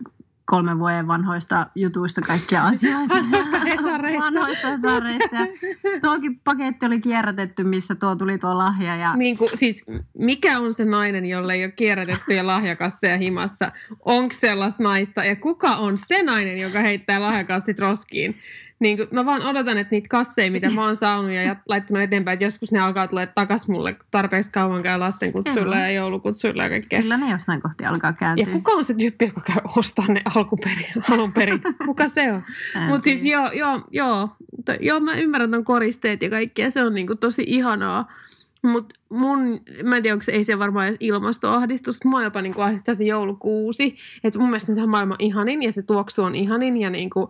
kolmen 0.49 0.79
vuoden 0.79 1.07
vanhoista 1.07 1.67
jutuista 1.75 2.21
kaikkia 2.21 2.63
asioita. 2.63 3.15
Vanhoista 3.31 3.89
vanhoista 4.19 4.67
hesareista. 4.67 5.35
Ja 5.35 5.47
tuokin 6.01 6.39
paketti 6.39 6.85
oli 6.85 6.99
kierrätetty, 6.99 7.63
missä 7.63 7.95
tuo 7.95 8.15
tuli 8.15 8.37
tuo 8.37 8.57
lahja. 8.57 8.95
Ja... 8.95 9.15
Niin 9.15 9.37
kuin, 9.37 9.49
siis 9.55 9.85
mikä 10.17 10.59
on 10.59 10.73
se 10.73 10.85
nainen, 10.85 11.25
jolle 11.25 11.53
ei 11.53 11.63
ole 11.63 11.71
kierrätettyjä 11.71 12.47
lahjakasseja 12.47 13.17
himassa? 13.27 13.71
Onko 14.05 14.33
sellaista 14.33 14.83
naista? 14.83 15.23
Ja 15.23 15.35
kuka 15.35 15.75
on 15.75 15.97
se 15.97 16.23
nainen, 16.23 16.57
joka 16.57 16.79
heittää 16.79 17.21
lahjakassit 17.21 17.79
roskiin? 17.79 18.35
Niin 18.79 18.97
kuin, 18.97 19.07
mä 19.11 19.25
vaan 19.25 19.41
odotan, 19.41 19.77
että 19.77 19.91
niitä 19.91 20.07
kasseja, 20.09 20.51
mitä 20.51 20.69
mä 20.69 20.85
oon 20.85 20.95
saanut 21.05 21.31
ja 21.31 21.55
laittanut 21.67 22.03
eteenpäin, 22.03 22.33
että 22.33 22.45
joskus 22.45 22.71
ne 22.71 22.79
alkaa 22.79 23.07
tulla 23.07 23.25
takas 23.25 23.67
mulle 23.67 23.95
tarpeeksi 24.11 24.51
kauan 24.51 24.83
käy 24.83 24.99
lastenkutsuilla 24.99 25.75
Joo. 25.75 25.85
ja 25.85 25.91
joulukutsuilla 25.91 26.63
ja 26.63 26.69
kaikkea. 26.69 27.01
Kyllä 27.01 27.17
ne 27.17 27.31
jossain 27.31 27.61
kohti 27.61 27.85
alkaa 27.85 28.09
Ja 28.09 28.13
kääntyä. 28.13 28.53
kuka 28.53 28.71
on 28.71 28.83
se 28.83 28.93
tyyppi, 28.93 29.25
joka 29.25 29.41
käy 29.41 29.61
ostaa 29.77 30.05
ne 30.07 30.21
alkuperin, 30.35 30.85
alun 31.11 31.33
perin? 31.33 31.61
Kuka 31.85 32.07
se 32.07 32.31
on? 32.31 32.43
Mutta 32.87 33.03
siis 33.03 33.25
joo, 33.25 33.51
joo, 33.51 33.81
joo, 33.91 34.29
to, 34.65 34.73
joo, 34.79 34.99
mä 34.99 35.15
ymmärrän 35.17 35.51
ton 35.51 35.63
koristeet 35.63 36.21
ja 36.21 36.29
kaikkea, 36.29 36.69
se 36.69 36.83
on 36.83 36.93
niinku 36.93 37.15
tosi 37.15 37.43
ihanaa. 37.47 38.11
Mutta 38.61 38.95
mun, 39.09 39.59
mä 39.83 39.97
en 39.97 40.03
tiedä, 40.03 40.13
onko 40.15 40.23
se, 40.23 40.31
ei 40.31 40.43
se 40.43 40.59
varmaan 40.59 40.87
edes 40.87 40.97
ilmastoahdistus, 40.99 42.05
mua 42.05 42.23
jopa 42.23 42.41
niinku 42.41 42.61
ahdistaa 42.61 42.95
se 42.95 43.03
joulukuusi. 43.03 43.97
Että 44.23 44.39
mun 44.39 44.49
mielestä 44.49 44.75
se 44.75 44.81
on 44.81 44.89
maailman 44.89 45.17
ihanin 45.19 45.63
ja 45.63 45.71
se 45.71 45.81
tuoksu 45.81 46.23
on 46.23 46.35
ihanin 46.35 46.77
ja 46.77 46.89
niinku, 46.89 47.29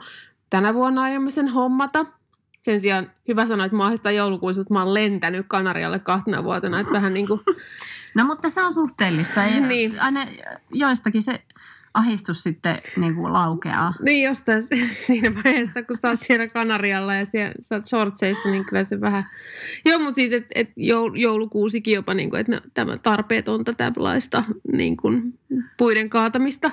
tänä 0.49 0.73
vuonna 0.73 1.01
aiomme 1.01 1.31
sen 1.31 1.47
hommata. 1.47 2.05
Sen 2.61 2.81
sijaan 2.81 3.11
hyvä 3.27 3.47
sanoa, 3.47 3.65
että 3.65 3.77
mä 4.03 4.11
joulukuusi, 4.11 4.59
mutta 4.59 4.73
mä 4.73 4.83
oon 4.83 4.93
lentänyt 4.93 5.45
Kanarialle 5.47 5.99
kahtena 5.99 6.43
vuotena, 6.43 6.79
että 6.79 6.93
vähän 6.93 7.13
niinku, 7.13 7.41
No 8.15 8.25
mutta 8.25 8.49
se 8.49 8.61
on 8.61 8.73
suhteellista. 8.73 9.43
Ei, 9.43 9.59
Niin. 9.59 9.99
Aina 9.99 10.21
joistakin 10.73 11.21
se 11.21 11.41
ahistus 11.93 12.43
sitten 12.43 12.77
niin 12.97 13.15
kuin 13.15 13.33
laukeaa. 13.33 13.93
Niin 14.01 14.23
jostain 14.23 14.61
siinä 15.07 15.35
vaiheessa, 15.35 15.83
kun 15.83 15.97
sä 15.97 16.09
oot 16.09 16.21
siellä 16.21 16.47
Kanarialla 16.47 17.15
ja 17.15 17.25
siellä, 17.25 17.53
sä 17.59 17.75
oot 17.75 17.85
shortseissa, 17.85 18.49
niin 18.49 18.65
kyllä 18.65 18.83
se 18.83 19.01
vähän... 19.01 19.23
Joo, 19.85 19.99
mutta 19.99 20.15
siis, 20.15 20.31
että 20.31 20.49
et 20.55 20.69
joul, 20.75 21.15
joulukuusikin 21.15 21.93
jopa, 21.93 22.13
niin 22.13 22.29
kuin, 22.29 22.39
että 22.39 22.51
ne- 22.51 22.61
tämä 22.73 22.97
tarpeetonta 22.97 23.73
tällaista 23.73 24.43
niin 24.71 24.97
kuin, 24.97 25.39
puiden 25.77 26.09
kaatamista. 26.09 26.71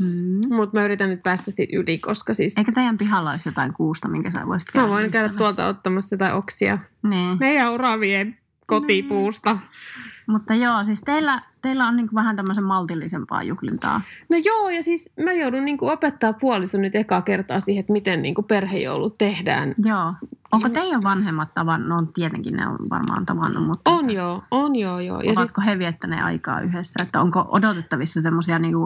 Hmm. 0.00 0.54
Mutta 0.54 0.78
mä 0.78 0.84
yritän 0.84 1.08
nyt 1.08 1.22
päästä 1.22 1.50
siitä 1.50 1.76
yli, 1.76 1.98
koska 1.98 2.34
siis... 2.34 2.58
Eikö 2.58 2.72
teidän 2.72 2.98
pihalla 2.98 3.30
olisi 3.30 3.48
jotain 3.48 3.72
kuusta, 3.72 4.08
minkä 4.08 4.30
sä 4.30 4.46
voisit 4.46 4.68
Mä 4.68 4.72
käydä 4.72 4.88
voin 4.88 5.10
käydä 5.10 5.28
tuolta 5.28 5.66
ottamassa 5.66 6.14
jotain 6.14 6.34
oksia. 6.34 6.78
Niin. 7.02 7.36
Meidän 7.40 7.72
oravien 7.72 8.38
kotipuusta. 8.66 9.58
Mutta 10.26 10.54
joo, 10.54 10.84
siis 10.84 11.00
teillä, 11.00 11.42
teillä 11.62 11.86
on 11.86 11.96
niin 11.96 12.08
vähän 12.14 12.36
tämmöisen 12.36 12.64
maltillisempaa 12.64 13.42
juhlintaa. 13.42 14.00
No 14.28 14.36
joo, 14.44 14.68
ja 14.70 14.82
siis 14.82 15.12
mä 15.24 15.32
joudun 15.32 15.64
niin 15.64 15.78
kuin 15.78 15.92
opettaa 15.92 16.32
puolison 16.32 16.82
nyt 16.82 16.94
ekaa 16.94 17.22
kertaa 17.22 17.60
siihen, 17.60 17.80
että 17.80 17.92
miten 17.92 18.22
niin 18.22 18.34
kuin 18.34 18.44
perhejoulut 18.44 19.18
tehdään. 19.18 19.74
Joo. 19.84 20.14
Onko 20.52 20.68
teidän 20.68 21.02
vanhemmat 21.02 21.54
tavannut? 21.54 22.00
No 22.00 22.06
tietenkin 22.14 22.56
ne 22.56 22.66
on 22.66 22.78
varmaan 22.90 23.26
tavannut, 23.26 23.66
mutta 23.66 23.90
On 23.90 24.10
joo, 24.10 24.42
on 24.50 24.76
joo 24.76 25.00
joo. 25.00 25.20
Ja 25.20 25.32
ovatko 25.32 25.60
he 25.66 25.78
viettäneet 25.78 26.22
aikaa 26.22 26.60
yhdessä? 26.60 27.02
Että 27.02 27.20
onko 27.20 27.48
odotettavissa 27.48 28.20
semmoisia 28.20 28.58
niin 28.58 28.76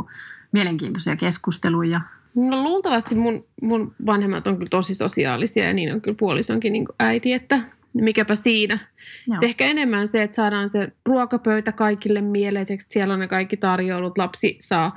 mielenkiintoisia 0.54 1.16
keskusteluja? 1.16 2.00
No 2.36 2.62
luultavasti 2.62 3.14
mun, 3.14 3.46
mun 3.62 3.94
vanhemmat 4.06 4.46
on 4.46 4.56
kyllä 4.56 4.70
tosi 4.70 4.94
sosiaalisia 4.94 5.64
ja 5.64 5.72
niin 5.72 5.94
on 5.94 6.00
kyllä 6.00 6.16
puolisonkin 6.20 6.72
niin 6.72 6.86
äiti, 7.00 7.32
että 7.32 7.60
mikäpä 7.92 8.34
siinä. 8.34 8.78
Joo. 9.26 9.38
Ehkä 9.42 9.66
enemmän 9.66 10.08
se, 10.08 10.22
että 10.22 10.34
saadaan 10.34 10.68
se 10.68 10.88
ruokapöytä 11.04 11.72
kaikille 11.72 12.20
mieleiseksi. 12.20 12.86
Siellä 12.90 13.14
on 13.14 13.20
ne 13.20 13.28
kaikki 13.28 13.56
tarjoulut. 13.56 14.18
Lapsi 14.18 14.56
saa 14.60 14.96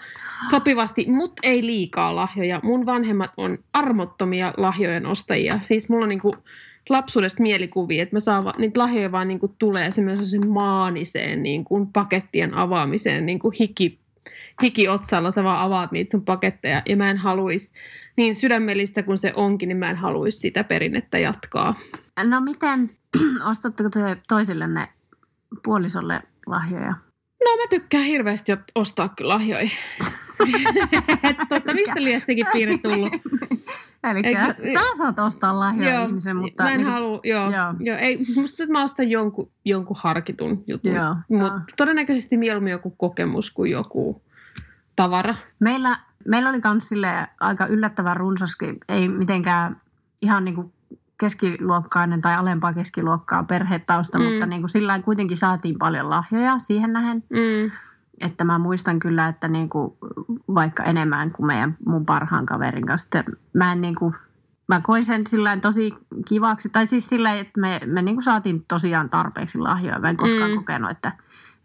sopivasti, 0.51 1.05
mutta 1.09 1.39
ei 1.43 1.65
liikaa 1.65 2.15
lahjoja. 2.15 2.59
Mun 2.63 2.85
vanhemmat 2.85 3.31
on 3.37 3.57
armottomia 3.73 4.53
lahjojen 4.57 5.05
ostajia. 5.05 5.59
Siis 5.61 5.89
mulla 5.89 6.05
on 6.05 6.09
niinku 6.09 6.33
lapsuudesta 6.89 7.43
mielikuvia, 7.43 8.03
että 8.03 8.15
mä 8.15 8.19
saan 8.19 8.45
va- 8.45 8.53
niitä 8.57 8.79
lahjoja 8.79 9.11
vaan 9.11 9.27
niinku 9.27 9.47
tulee 9.47 9.91
semmoisen 9.91 10.49
maaniseen 10.49 11.43
niinku 11.43 11.85
pakettien 11.93 12.53
avaamiseen 12.53 13.25
niinku 13.25 13.53
hiki 13.59 13.99
hiki 14.63 14.87
otsalla 14.87 15.31
sä 15.31 15.43
vaan 15.43 15.61
avaat 15.61 15.91
niitä 15.91 16.11
sun 16.11 16.25
paketteja 16.25 16.81
ja 16.85 16.97
mä 16.97 17.09
en 17.09 17.17
haluaisi, 17.17 17.73
niin 18.17 18.35
sydämellistä 18.35 19.03
kuin 19.03 19.17
se 19.17 19.33
onkin, 19.35 19.69
niin 19.69 19.77
mä 19.77 19.89
en 19.89 19.95
haluaisi 19.95 20.37
sitä 20.37 20.63
perinnettä 20.63 21.17
jatkaa. 21.17 21.79
No 22.23 22.41
miten, 22.41 22.97
ostatteko 23.51 23.89
te 23.89 24.17
toisillenne 24.27 24.87
puolisolle 25.63 26.21
lahjoja? 26.47 26.95
No 27.45 27.55
mä 27.57 27.67
tykkään 27.69 28.03
hirveästi 28.03 28.51
ostaa 28.75 29.09
kyllä 29.09 29.33
lahjoja. 29.33 29.69
Totta, 31.49 31.73
mistä 31.73 32.03
liian 32.03 32.21
sekin 32.21 32.45
piirre 32.53 32.77
tullut? 32.77 33.13
Eli 34.03 34.33
sä 34.73 34.97
saat 34.97 35.19
ostaa 35.19 35.59
lahjoja 35.59 36.03
ihmisen, 36.03 36.37
mutta... 36.37 36.63
mä 36.63 36.69
en 36.69 36.77
niinku- 36.77 36.91
halua, 36.93 37.19
joo, 37.23 37.51
Joo. 37.51 37.73
joo. 37.79 37.97
ei, 37.97 38.17
musta 38.35 38.63
että 38.63 38.73
mä 38.73 38.83
ostan 38.83 39.09
jonkun, 39.09 39.51
jonkun 39.65 39.97
harkitun 39.99 40.63
jutun, 40.67 40.93
Joo, 40.93 41.15
mutta 41.29 41.45
joo. 41.45 41.59
todennäköisesti 41.77 42.37
mieluummin 42.37 42.71
joku 42.71 42.89
kokemus 42.89 43.51
kuin 43.51 43.71
joku 43.71 44.21
tavara. 44.95 45.35
Meillä, 45.59 45.97
meillä 46.27 46.49
oli 46.49 46.59
myös 46.65 46.89
aika 47.39 47.65
yllättävän 47.67 48.17
runsaskin, 48.17 48.77
ei 48.89 49.09
mitenkään 49.09 49.81
ihan 50.21 50.45
niin 50.45 50.55
kuin 50.55 50.73
keskiluokkainen 51.19 52.21
tai 52.21 52.35
alempaa 52.35 52.73
keskiluokkaa 52.73 53.43
perhetausta, 53.43 54.19
Mm. 54.19 54.25
mutta 54.25 54.45
niin 54.45 54.61
kuin 54.61 54.69
sillä 54.69 54.99
kuitenkin 54.99 55.37
saatiin 55.37 55.77
paljon 55.79 56.09
lahjoja 56.09 56.59
siihen 56.59 56.93
nähen. 56.93 57.23
Mm. 57.29 57.71
Että 58.21 58.43
mä 58.43 58.57
muistan 58.57 58.99
kyllä, 58.99 59.27
että 59.27 59.47
niin 59.47 59.69
kuin 59.69 59.93
vaikka 60.55 60.83
enemmän 60.83 61.31
kuin 61.31 61.47
meidän 61.47 61.77
mun 61.85 62.05
parhaan 62.05 62.45
kaverin 62.45 62.85
kanssa. 62.85 63.19
Että 63.19 63.31
Mä 63.53 63.71
en 63.71 63.81
niin 63.81 63.95
kuin, 63.95 64.15
mä 64.67 64.81
koin 64.81 65.05
sen 65.05 65.27
sillä 65.27 65.57
tosi 65.57 65.93
kivaksi. 66.27 66.69
Tai 66.69 66.87
siis 66.87 67.09
sillä 67.09 67.33
että 67.33 67.61
me, 67.61 67.79
me 67.85 68.01
niin 68.01 68.15
kuin 68.15 68.23
saatiin 68.23 68.65
tosiaan 68.67 69.09
tarpeeksi 69.09 69.57
lahjoja. 69.57 69.99
Mä 69.99 70.09
en 70.09 70.17
koskaan 70.17 70.51
mm. 70.51 70.55
kokenut, 70.55 70.91
että, 70.91 71.11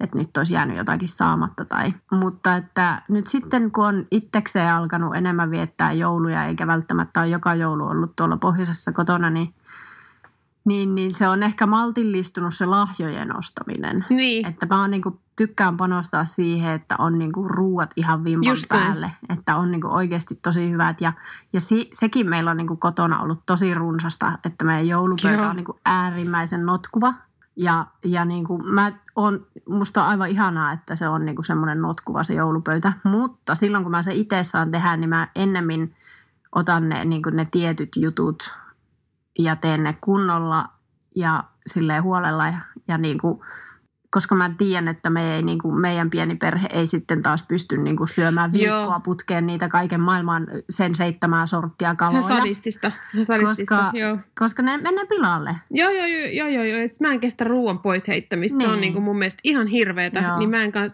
että 0.01 0.19
nyt 0.19 0.37
olisi 0.37 0.53
jäänyt 0.53 0.77
jotakin 0.77 1.09
saamatta. 1.09 1.65
Tai, 1.65 1.95
mutta 2.11 2.57
että 2.57 3.03
nyt 3.09 3.27
sitten 3.27 3.71
kun 3.71 3.87
on 3.87 4.07
itsekseen 4.11 4.73
alkanut 4.73 5.17
enemmän 5.17 5.51
viettää 5.51 5.93
jouluja, 5.93 6.45
eikä 6.45 6.67
välttämättä 6.67 7.21
ole 7.21 7.29
joka 7.29 7.55
joulu 7.55 7.85
ollut 7.85 8.17
tuolla 8.17 8.37
pohjoisessa 8.37 8.93
kotona, 8.93 9.31
niin, 9.31 9.55
niin, 10.65 10.95
niin 10.95 11.13
se 11.13 11.29
on 11.29 11.43
ehkä 11.43 11.67
maltillistunut 11.67 12.55
se 12.55 12.67
lahjojen 12.67 13.37
ostaminen. 13.37 14.05
Niin, 14.11 14.47
Että 14.47 14.67
mä 14.67 14.81
oon 14.81 14.91
niinku, 14.91 15.22
tykkään 15.37 15.77
panostaa 15.77 16.25
siihen, 16.25 16.73
että 16.73 16.95
on 16.99 17.19
niinku 17.19 17.49
ruuat 17.49 17.91
ihan 17.97 18.25
vimpan 18.25 18.51
Just 18.51 18.69
päälle. 18.69 19.11
Että 19.29 19.57
on 19.57 19.71
niinku 19.71 19.89
oikeasti 19.89 20.39
tosi 20.43 20.71
hyvät. 20.71 21.01
Ja, 21.01 21.13
ja 21.53 21.61
si, 21.61 21.89
sekin 21.93 22.29
meillä 22.29 22.51
on 22.51 22.57
niinku 22.57 22.77
kotona 22.77 23.21
ollut 23.21 23.47
tosi 23.47 23.75
runsasta, 23.75 24.39
että 24.45 24.65
meidän 24.65 24.89
joulupöytä 24.89 25.43
Joo. 25.43 25.51
on 25.51 25.57
niinku 25.57 25.81
äärimmäisen 25.87 26.67
notkuva. 26.67 27.15
Ja, 27.57 27.87
ja 28.05 28.25
niinku 28.25 28.59
mä 28.59 28.93
on, 29.17 29.47
musta 29.69 30.03
on 30.03 30.09
aivan 30.09 30.29
ihanaa, 30.29 30.73
että 30.73 30.97
se 30.97 31.09
on 31.09 31.25
niinku 31.25 31.43
semmoinen 31.43 31.83
notkuva 31.83 32.23
se 32.23 32.35
joulupöytä. 32.35 32.93
Mutta 33.05 33.55
silloin 33.55 33.85
kun 33.85 33.91
mä 33.91 34.03
se 34.03 34.15
itse 34.15 34.45
saan 34.45 34.71
tehdä, 34.71 34.97
niin 34.97 35.11
mä 35.11 35.29
ennemmin 35.37 35.95
otan 36.55 36.89
ne, 36.89 37.05
niinku 37.05 37.31
ne 37.31 37.45
tietyt 37.51 37.97
jutut 37.97 38.59
ja 39.39 39.57
teen 39.57 39.83
ne 39.83 39.99
kunnolla 40.01 40.65
ja 41.17 41.45
silleen 41.67 42.03
huolella 42.03 42.47
ja, 42.47 42.59
ja 42.89 42.99
niin 42.99 43.19
kuin, 43.19 43.41
koska 44.13 44.35
mä 44.35 44.51
tiedän, 44.59 44.89
että 44.89 45.11
me 45.11 45.35
ei, 45.35 45.43
niin 45.43 45.59
kuin, 45.59 45.81
meidän 45.81 46.11
pieni 46.11 46.35
perhe 46.35 46.69
ei 46.73 46.87
sitten 46.87 47.23
taas 47.23 47.43
pysty 47.43 47.79
niin 47.79 47.97
kuin, 47.97 48.09
syömään 48.09 48.51
Joo. 48.55 48.79
viikkoa 48.79 49.01
putkeen 49.01 49.47
niitä 49.47 49.69
kaiken 49.69 50.01
maailman 50.01 50.47
sen 50.71 50.95
seitsemää 50.95 51.47
sorttia 51.47 51.89
se 51.89 51.91
on 51.91 51.97
kaloja, 51.97 52.23
sadistista. 52.23 52.93
Se 53.13 53.19
on 53.19 53.25
sadistista, 53.25 53.77
Koska- 53.77 53.99
joo. 53.99 54.19
koska 54.39 54.63
ne 54.63 54.77
menee 54.77 55.07
pilalle. 55.07 55.57
Joo, 55.71 55.91
joo, 55.91 56.07
joo, 56.07 56.27
joo, 56.27 56.49
joo, 56.49 56.65
joo. 56.65 56.89
sit 56.89 57.01
mä 57.01 57.13
en 57.13 57.21
kestä 57.21 57.45
ruoan 57.45 57.79
pois 57.79 58.09
heittämistä. 58.09 58.61
Se 58.61 58.67
on 58.67 58.73
Niin. 58.73 58.81
niin 58.81 58.93
kuin 58.93 59.03
mun 59.03 59.19
mielestä 59.19 59.41
ihan 59.45 59.67
hirveetä. 59.67 60.21
Joo. 60.21 60.39
Niin 60.39 60.51
mä 60.51 60.63
en 60.63 60.73
kans, 60.73 60.93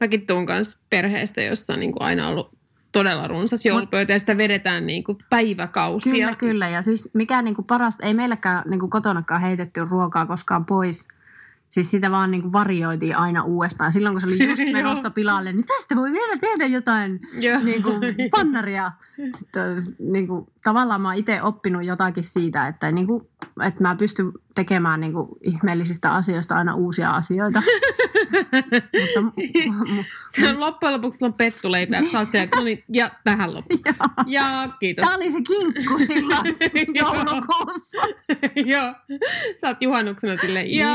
mäkin 0.00 0.26
tuun 0.26 0.46
kanssa 0.46 0.78
perheestä, 0.90 1.42
jossa 1.42 1.72
on 1.72 1.80
niin 1.80 1.92
kuin 1.92 2.02
aina 2.02 2.28
ollut 2.28 2.50
todella 2.92 3.28
runsas 3.28 3.64
joulupöytä 3.64 4.12
ja 4.12 4.18
sitä 4.18 4.36
vedetään 4.36 4.86
niin 4.86 5.04
kuin 5.04 5.18
päiväkausia. 5.30 6.12
Kyllä, 6.12 6.36
kyllä. 6.36 6.68
Ja 6.68 6.82
siis 6.82 7.10
mikä 7.14 7.42
niin 7.42 7.54
kuin 7.54 7.64
parasta, 7.66 8.06
ei 8.06 8.14
meilläkään 8.14 8.62
niin 8.70 8.80
kuin 8.80 8.90
kotonakaan 8.90 9.40
heitetty 9.40 9.84
ruokaa 9.84 10.26
koskaan 10.26 10.64
pois. 10.66 11.08
Siis 11.72 11.90
sitä 11.90 12.10
vaan 12.10 12.30
niin 12.30 12.42
kuin 12.42 12.52
varioitiin 12.52 13.16
aina 13.16 13.42
uudestaan. 13.42 13.92
Silloin 13.92 14.14
kun 14.14 14.20
se 14.20 14.26
oli 14.26 14.48
just 14.48 14.62
menossa 14.72 15.10
pilalle, 15.10 15.52
niin 15.52 15.66
tästä 15.66 15.96
voi 15.96 16.10
vielä 16.12 16.36
tehdä 16.36 16.66
jotain 16.66 17.20
niin 17.64 17.82
kuin 17.82 18.00
pannaria. 18.30 18.92
Sitten, 19.38 19.82
niin 19.98 20.26
kuin, 20.26 20.46
tavallaan 20.64 21.00
mä 21.00 21.08
oon 21.08 21.16
itse 21.16 21.42
oppinut 21.42 21.84
jotakin 21.84 22.24
siitä, 22.24 22.66
että, 22.66 22.92
niin 22.92 23.06
kuin, 23.06 23.28
että 23.66 23.82
mä 23.82 23.96
pystyn 23.96 24.32
tekemään 24.54 25.00
niin 25.00 25.12
kuin, 25.12 25.28
ihmeellisistä 25.44 26.12
asioista 26.12 26.54
aina 26.54 26.74
uusia 26.74 27.10
asioita. 27.10 27.62
Mutta, 29.00 29.20
mu- 29.20 29.88
mu- 30.00 30.04
Se 30.30 30.48
on 30.48 30.60
loppujen 30.60 30.94
lopuksi 30.94 31.18
sulla 31.18 31.30
on 31.32 31.36
pettuleipä, 31.36 31.96
ja 31.96 32.02
sä 32.12 32.18
oot 32.18 32.28
siellä, 32.30 32.48
no 32.56 32.62
niin, 32.62 32.84
ja 32.92 33.10
tähän 33.24 33.54
loppu. 33.54 33.76
Ja 34.26 34.68
kiitos. 34.80 35.04
Tämä 35.04 35.16
oli 35.16 35.30
se 35.30 35.40
kinkku 35.42 35.98
silloin 35.98 36.46
Joo. 36.94 37.14
joulukuussa. 37.14 38.02
Joo. 38.66 38.94
Sä 39.60 39.68
oot 39.68 39.82
juhannuksena 39.82 40.36
silleen, 40.36 40.74
ja 40.74 40.88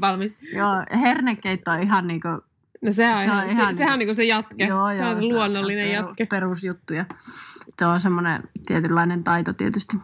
valmis. 0.00 0.36
Joo, 0.52 1.00
hernekeitto 1.00 1.70
on 1.70 1.82
ihan 1.82 2.06
niin 2.06 2.20
kuin, 2.20 2.40
No 2.82 2.92
sehän 2.92 3.16
on, 3.18 3.24
Se 3.24 3.30
on 3.30 3.36
ihan, 3.36 3.50
ihan 3.50 3.74
se, 3.74 3.78
sehän 3.78 3.92
on 3.92 3.98
niinku- 3.98 3.98
niinku 3.98 4.14
se 4.14 4.24
jatke. 4.24 4.66
se 4.66 5.04
on 5.06 5.16
se 5.16 5.22
luonnollinen 5.22 5.88
peru- 5.88 6.06
jatke. 6.06 6.26
Perusjuttu 6.26 6.94
ja 6.94 7.04
se 7.78 7.86
on 7.86 8.00
semmoinen 8.00 8.42
tietynlainen 8.66 9.24
taito 9.24 9.52
tietysti. 9.52 9.96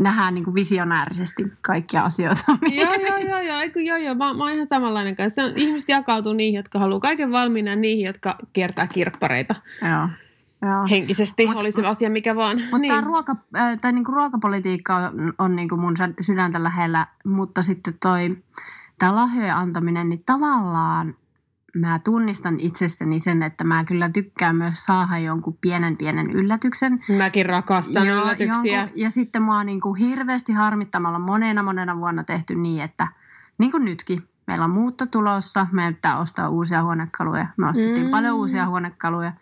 Nähdään 0.00 0.34
niin 0.34 0.44
kuin 0.44 0.54
visionäärisesti 0.54 1.44
kaikkia 1.62 2.02
asioita. 2.02 2.44
joo, 2.82 2.94
joo, 2.94 3.18
joo, 3.18 3.40
joo, 3.40 3.60
eiku, 3.60 3.78
joo, 3.78 3.96
joo. 3.96 4.14
Mä, 4.14 4.34
mä 4.34 4.44
oon 4.44 4.52
ihan 4.52 4.66
samanlainen 4.66 5.16
kanssa. 5.16 5.42
Se 5.42 5.48
on, 5.48 5.52
ihmiset 5.56 5.88
jakautuu 5.88 6.32
niihin, 6.32 6.56
jotka 6.56 6.78
haluaa 6.78 7.00
kaiken 7.00 7.32
valmiina 7.32 7.76
niihin, 7.76 8.04
jotka 8.06 8.38
kiertää 8.52 8.86
kirppareita 8.86 9.54
Joo. 9.82 10.08
Joo. 10.62 10.86
henkisesti. 10.90 11.46
Mut- 11.46 11.56
oli 11.56 11.72
se 11.72 11.86
asia 11.86 12.10
mikä 12.10 12.36
vaan. 12.36 12.60
Mutta 12.60 12.78
niin. 12.78 12.88
tämä 12.94 13.00
ruoka, 13.06 13.36
äh, 13.56 13.76
tai 13.80 13.92
niinku 13.92 14.12
ruokapolitiikka 14.12 14.96
on, 14.96 15.32
on 15.38 15.56
niinku 15.56 15.76
mun 15.76 15.94
sydäntä 16.20 16.62
lähellä, 16.62 17.06
mutta 17.24 17.62
sitten 17.62 17.94
toi 18.02 18.36
tämä 18.98 19.14
lahjojen 19.14 19.54
antaminen, 19.56 20.08
niin 20.08 20.22
tavallaan 20.26 21.14
mä 21.76 21.98
tunnistan 22.04 22.60
itsestäni 22.60 23.20
sen, 23.20 23.42
että 23.42 23.64
mä 23.64 23.84
kyllä 23.84 24.08
tykkään 24.08 24.56
myös 24.56 24.84
saada 24.84 25.18
jonkun 25.18 25.58
pienen 25.60 25.96
pienen 25.96 26.30
yllätyksen. 26.30 27.00
Mäkin 27.18 27.46
rakastan 27.46 28.06
Joo, 28.06 28.22
yllätyksiä. 28.22 28.78
jonkun- 28.80 28.98
ja 29.00 29.10
sitten 29.10 29.42
mua 29.42 29.56
on 29.56 29.66
niinku 29.66 29.94
hirveästi 29.94 30.52
harmittamalla 30.52 31.18
monena 31.18 31.62
monena 31.62 31.96
vuonna 31.96 32.24
tehty 32.24 32.54
niin, 32.54 32.82
että 32.82 33.06
niin 33.58 33.70
kuin 33.70 33.84
nytkin, 33.84 34.28
meillä 34.46 34.64
on 34.64 34.70
muutto 34.70 35.06
tulossa, 35.06 35.66
meidän 35.72 35.94
pitää 35.94 36.18
ostaa 36.18 36.48
uusia 36.48 36.82
huonekaluja. 36.82 37.46
Me 37.56 37.68
ostettiin 37.68 38.06
Mm. 38.06 38.10
paljon 38.10 38.36
uusia 38.36 38.66
huonekaluja, 38.66 39.32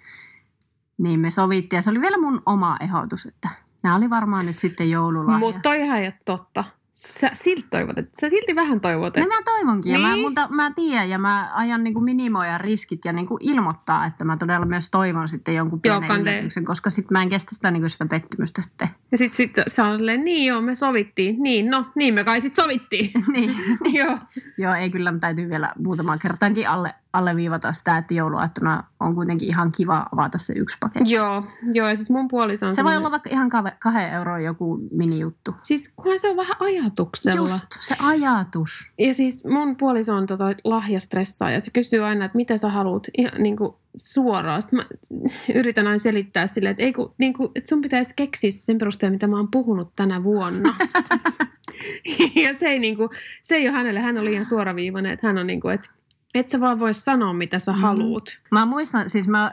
niin 0.99 1.21
me 1.21 1.31
sovittiin. 1.31 1.79
Ja 1.79 1.83
se 1.83 1.91
oli 1.91 2.01
vielä 2.01 2.19
mun 2.19 2.43
oma 2.47 2.77
ehdotus, 2.81 3.27
että 3.27 3.49
nämä 3.83 3.97
oli 3.97 4.11
varmaan 4.11 4.47
nyt 4.47 4.57
sitten 4.57 4.91
joululahja. 4.91 5.39
Mutta 5.39 5.61
toihan 5.63 5.99
ei 5.99 6.07
ole 6.07 6.15
totta. 6.25 6.65
Sä 6.99 7.31
silti 7.35 7.67
toivot, 7.71 7.99
että 7.99 8.21
sä 8.21 8.31
silti 8.31 8.55
vähän 8.55 8.81
toivot, 8.81 9.17
No 9.17 9.23
että 9.23 9.35
mä 9.37 9.43
toivonkin, 9.45 9.93
ja 9.93 9.99
mä, 9.99 10.09
Niin. 10.13 10.21
mutta 10.21 10.49
mä 10.51 10.71
tiedän 10.71 11.11
ja 11.11 11.19
mä 11.19 11.51
ajan 11.55 11.85
niin 11.85 11.95
kuin 11.95 12.05
minimoida 12.05 12.59
riskit 12.59 13.05
ja 13.05 13.13
niin 13.13 13.27
kuin 13.27 13.39
ilmoittaa, 13.43 14.07
että 14.07 14.25
mä 14.25 14.37
todella 14.37 14.67
myös 14.67 14.91
toivon 14.91 15.29
sitten 15.29 15.55
jonkun 15.55 15.81
Joo, 15.85 16.01
pienen 16.01 16.17
kande- 16.19 16.31
yllätyksen, 16.33 16.65
koska 16.65 16.91
sitten 16.91 17.13
mä 17.13 17.23
en 17.23 17.29
kestä 17.29 17.55
sitä, 17.55 17.71
niin 17.71 17.83
kuin 17.83 17.91
sitä 17.91 18.07
pettymystä 18.11 18.63
sitten. 18.63 18.89
Ja 19.13 19.19
sit, 19.19 19.33
sit 19.35 19.53
sä 19.67 19.85
on 19.85 19.97
silleen, 19.97 20.25
niin 20.25 20.47
joo, 20.47 20.61
me 20.61 20.75
sovittiin. 20.75 21.43
Niin, 21.43 21.71
no, 21.71 21.85
niin 21.95 22.15
me 22.15 22.25
kai 22.25 22.41
sit 22.41 22.55
sovittiin. 22.55 23.11
niin. 23.33 23.55
joo. 24.01 24.19
Joo, 24.59 24.75
ei 24.75 24.91
kyllä 24.91 25.15
täytyy 25.21 25.49
vielä 25.49 25.73
muutamaan 25.79 26.19
kertaankin 26.19 26.69
alle, 26.69 26.95
alleviivata 27.13 27.73
sitä, 27.73 27.97
että 27.99 28.15
jouluaattona 28.15 28.85
on 29.01 29.15
kuitenkin 29.15 29.49
ihan 29.49 29.73
kiva 29.77 30.07
avata 30.13 30.39
se 30.39 30.53
yksi 30.53 30.77
paketti. 30.81 31.11
Joo, 31.15 31.45
joo, 31.73 31.89
ja 31.89 31.97
siis 31.97 32.11
mun 32.11 32.29
puoliso 32.29 32.67
on 32.67 32.73
Se 32.73 32.77
voi 32.85 32.91
semmoinen- 32.93 32.99
olla 33.01 33.11
vaikka 33.11 33.31
ihan 33.31 33.49
kahden 33.79 34.13
euroa 34.13 34.39
joku 34.41 34.79
minijuttu. 34.93 35.55
Siis 35.63 35.93
kunhan 35.97 36.19
se 36.19 36.31
on 36.31 36.37
vähän 36.37 36.57
ajatuksella. 36.89 37.39
Just 37.39 37.65
se 37.81 37.97
ajatus. 37.99 38.91
Ja 38.99 39.15
siis 39.15 39.45
mun 39.45 39.77
puoliso 39.77 40.15
on 40.15 40.27
tota 40.27 40.45
lahjastressaa 40.65 41.51
ja 41.51 41.61
se 41.61 41.71
kysyy 41.71 42.05
aina, 42.05 42.25
että 42.25 42.37
mitä 42.37 42.57
sä 42.57 42.69
haluat 42.69 43.07
ihan 43.19 43.43
niin 43.43 43.57
kuin 43.57 43.73
suoraan. 43.97 44.63
Sitten 44.63 44.79
mä 44.79 44.85
yritän 45.61 45.87
aina 45.87 45.99
selittää 45.99 46.47
sille, 46.47 46.71
että, 46.71 46.83
ei 46.83 46.93
kun, 46.93 47.15
niin 47.19 47.33
kuin, 47.33 47.51
että 47.55 47.69
sun 47.69 47.83
pitäisi 47.83 48.13
keksiä 48.17 48.51
se 48.51 48.59
sen 48.59 48.79
perusteella, 48.79 49.13
mitä 49.13 49.27
mä 49.27 49.37
oon 49.37 49.51
puhunut 49.51 49.93
tänä 49.97 50.25
vuonna. 50.25 50.75
ja 52.45 52.55
se 52.55 52.67
ei, 52.67 52.79
niin 52.79 52.97
kuin, 52.97 53.09
se 53.43 53.57
ei 53.57 53.69
ole 53.69 53.77
hänelle, 53.77 54.01
hän 54.01 54.19
on 54.19 54.25
liian 54.25 54.45
suoraviivainen, 54.45 55.13
että 55.13 55.27
hän 55.27 55.39
on 55.39 55.47
niin 55.47 55.61
kuin, 55.61 55.75
että 55.75 55.91
et 56.35 56.49
sä 56.49 56.61
vaan 56.61 56.79
voi 56.79 56.95
sanoa, 56.95 57.33
mitä 57.33 57.59
sä 57.59 57.73
Mhm. 57.73 57.81
haluut. 57.81 58.41
Mä 58.51 58.67
muistan, 58.67 59.11
siis 59.11 59.29
mä 59.29 59.53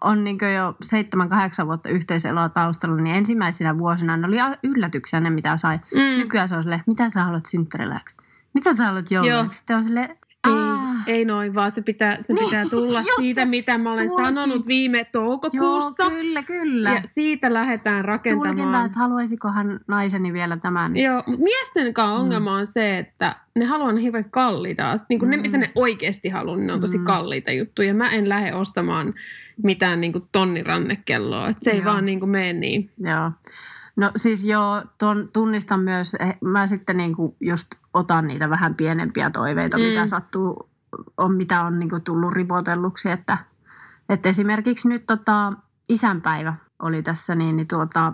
on 0.00 0.24
niin 0.24 0.38
jo 0.54 0.74
seitsemän, 0.82 1.28
kahdeksan 1.28 1.66
vuotta 1.66 1.88
yhteiseloa 1.88 2.48
taustalla, 2.48 2.96
niin 3.02 3.16
ensimmäisenä 3.16 3.78
vuosina 3.78 4.16
ne 4.16 4.26
oli 4.26 4.36
yllätyksiä 4.62 5.20
ne, 5.20 5.30
mitä 5.30 5.56
sai. 5.56 5.76
Mm. 5.94 6.00
Nykyään 6.18 6.48
se 6.48 6.56
on 6.56 6.62
silleen, 6.62 6.82
mitä 6.86 7.10
sä 7.10 7.24
haluat 7.24 7.46
synttäriläksi? 7.46 8.20
Mitä 8.54 8.74
sä 8.74 8.84
haluat 8.84 9.10
jouluksi? 9.10 9.58
Sitten 9.58 9.76
on 9.76 9.84
silleen, 9.84 10.10
Ei. 10.10 10.52
"Aa, 11.00 11.04
Ei 11.06 11.24
noin, 11.24 11.54
vaan 11.54 11.70
se 11.70 11.82
pitää, 11.82 12.16
se 12.22 12.32
Niin, 12.32 12.44
pitää 12.44 12.64
tulla 12.70 13.02
siitä, 13.20 13.40
se 13.40 13.44
mitä 13.44 13.78
mä 13.78 13.92
olen 13.92 14.08
tulkin. 14.08 14.26
sanonut 14.26 14.66
viime 14.66 15.04
toukokuussa. 15.12 16.02
Joo, 16.02 16.10
kyllä, 16.10 16.42
kyllä. 16.42 16.90
ja 16.90 17.00
siitä 17.04 17.52
lähdetään 17.52 18.04
rakentamaan. 18.04 18.56
Tulkinta, 18.56 18.84
että 18.84 18.98
haluaisikohan 18.98 19.80
naiseni 19.86 20.32
vielä 20.32 20.56
tämän. 20.56 20.96
Joo, 20.96 21.22
mutta 21.26 21.42
miesten 21.42 21.94
kanssa 21.94 22.14
ongelma 22.20 22.54
on 22.54 22.66
se, 22.66 22.98
että 22.98 23.36
ne 23.56 23.64
haluaa 23.64 23.92
ne 23.92 24.02
hirveän 24.02 24.30
kalliita. 24.30 24.96
Niin 25.08 25.18
kuin 25.18 25.30
ne, 25.30 25.36
Mm. 25.36 25.42
mitä 25.42 25.58
ne 25.58 25.70
oikeasti 25.74 26.28
haluaa, 26.28 26.56
niin 26.56 26.66
ne 26.66 26.72
on 26.72 26.80
tosi 26.80 26.98
Mm. 26.98 27.04
kalliita 27.04 27.52
juttuja. 27.52 27.94
Mä 27.94 28.10
en 28.10 28.28
lähde 28.28 28.54
ostamaan 28.54 29.14
mitään 29.62 30.00
niin 30.00 30.12
kuin 30.12 30.24
tonnin 30.32 30.66
rannekelloa. 30.66 31.48
Et 31.48 31.56
se 31.60 31.70
ei 31.70 31.76
Joo. 31.76 31.84
vaan 31.84 32.04
niin 32.06 32.20
kuin 32.20 32.30
mene 32.30 32.52
niin. 32.52 32.90
Joo. 32.98 33.30
No 33.96 34.10
siis 34.16 34.44
joo, 34.46 34.82
ton, 34.98 35.28
tunnistan 35.32 35.80
myös, 35.80 36.14
eh, 36.20 36.36
mä 36.40 36.66
sitten 36.66 36.96
niinku 36.96 37.36
just 37.40 37.68
otan 37.94 38.26
niitä 38.26 38.50
vähän 38.50 38.74
pienempiä 38.74 39.30
toiveita, 39.30 39.76
Mm. 39.78 39.82
mm. 39.82 39.88
mitä 39.88 40.06
sattuu, 40.06 40.69
on, 41.16 41.34
mitä 41.34 41.62
on 41.62 41.78
niinku 41.78 42.00
tullut 42.00 42.32
ripotelluksi, 42.32 43.10
että, 43.10 43.38
että 44.08 44.28
esimerkiksi 44.28 44.88
nyt 44.88 45.06
tota, 45.06 45.52
isänpäivä 45.88 46.54
oli 46.82 47.02
tässä, 47.02 47.34
niin, 47.34 47.56
niin 47.56 47.68
tuota, 47.68 48.12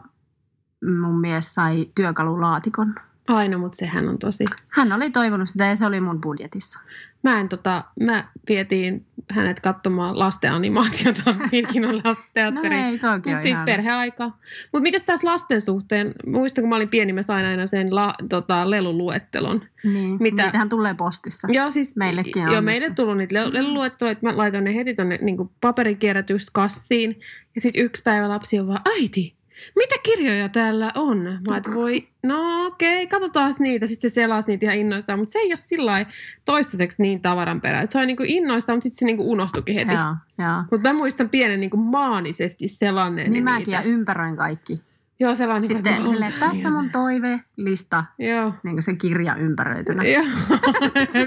mun 1.00 1.20
mies 1.20 1.54
sai 1.54 1.86
työkalulaatikon. 1.94 2.94
Aina, 3.26 3.58
mutta 3.58 3.76
sehän 3.76 4.08
on 4.08 4.18
tosi... 4.18 4.44
Hän 4.68 4.92
oli 4.92 5.10
toivonut 5.10 5.48
sitä 5.48 5.64
ja 5.66 5.76
se 5.76 5.86
oli 5.86 6.00
mun 6.00 6.20
budjetissa. 6.20 6.78
Mä 7.22 7.40
en 7.40 7.48
tota, 7.48 7.84
mä 8.00 8.24
vietiin 8.48 9.06
hänet 9.30 9.60
katsomaan 9.60 10.18
lasten 10.18 10.52
animaatiota 10.52 11.22
Vilkinon 11.52 11.94
No 11.94 12.00
lastenteatteriin. 12.04 12.84
ei, 12.84 12.98
toikin 12.98 13.14
Mutta 13.14 13.30
on 13.36 13.42
siis 13.42 13.52
ihana. 13.52 13.64
perheaikaa. 13.66 14.38
Mutta 14.72 14.82
mitäs 14.82 15.02
taas 15.04 15.24
lasten 15.24 15.60
suhteen? 15.60 16.14
Muistan, 16.26 16.62
kun 16.62 16.68
mä 16.68 16.76
olin 16.76 16.88
pieni, 16.88 17.12
mä 17.12 17.22
sain 17.22 17.46
aina 17.46 17.66
sen 17.66 17.94
la, 17.94 18.14
tota, 18.28 18.70
leluluettelon. 18.70 19.62
Niin, 19.84 20.16
Mitä- 20.20 20.42
niitähän 20.42 20.68
tulee 20.68 20.94
postissa. 20.94 21.48
Joo, 21.50 21.70
siis 21.70 21.96
Meillekin 21.96 22.46
on 22.46 22.52
Joo, 22.52 22.60
meille 22.62 22.90
tullut 22.90 23.16
niitä 23.16 23.34
lel- 23.44 23.52
leluluetteloita. 23.54 24.20
Mä 24.22 24.36
laitoin 24.36 24.64
ne 24.64 24.74
heti 24.74 24.94
tonne 24.94 25.18
niin 25.22 25.36
paperikierrätyskassiin. 25.60 27.20
Ja 27.54 27.60
sitten 27.60 27.82
yksi 27.82 28.02
päivä 28.02 28.28
lapsi 28.28 28.58
on 28.60 28.66
vaan, 28.66 28.80
äiti, 28.98 29.35
mitä 29.76 29.94
kirjoja 30.02 30.48
täällä 30.48 30.92
on? 30.94 31.38
Mä 31.48 31.56
että 31.56 31.70
voi, 31.74 32.08
no 32.22 32.66
okei, 32.66 33.04
okay, 33.04 33.06
katsotaan 33.06 33.54
niitä. 33.58 33.86
Sitten 33.86 34.10
se 34.10 34.14
selasi 34.14 34.52
niitä 34.52 34.66
ihan 34.66 34.76
innoissaan. 34.76 35.18
Mutta 35.18 35.32
se 35.32 35.38
ei 35.38 35.46
ole 35.46 35.56
sillä 35.56 36.06
toistaiseksi 36.44 37.02
niin 37.02 37.22
tavaran 37.22 37.60
perä. 37.60 37.80
Et 37.80 37.90
se 37.90 37.98
oli 37.98 38.06
niinku 38.06 38.22
innoissaan, 38.26 38.76
mutta 38.76 38.84
sitten 38.84 38.98
se 38.98 39.04
niinku 39.04 39.30
unohtuikin 39.30 39.74
heti. 39.74 39.94
Joo, 39.94 40.14
joo. 40.38 40.64
Mutta 40.70 40.88
mä 40.88 40.98
muistan 40.98 41.28
pienen 41.28 41.60
niinku 41.60 41.76
maanisesti 41.76 42.68
selanneen 42.68 43.30
Niin 43.30 43.44
mäkin 43.44 43.66
niitä. 43.66 43.82
ja 43.82 43.82
ympäröin 43.82 44.36
kaikki. 44.36 44.80
Joo, 45.20 45.34
sellainen. 45.34 45.68
Sitten 45.68 45.92
niinku, 45.92 46.10
silleen, 46.10 46.32
että 46.32 46.46
tässä 46.46 46.70
mun 46.70 46.90
toivelista, 46.90 48.04
Joo. 48.18 48.52
niin 48.62 48.74
kuin 48.74 48.82
se 48.82 48.96
kirja 48.96 49.34
ympäröitynä. 49.34 50.04
Joo. 50.04 50.24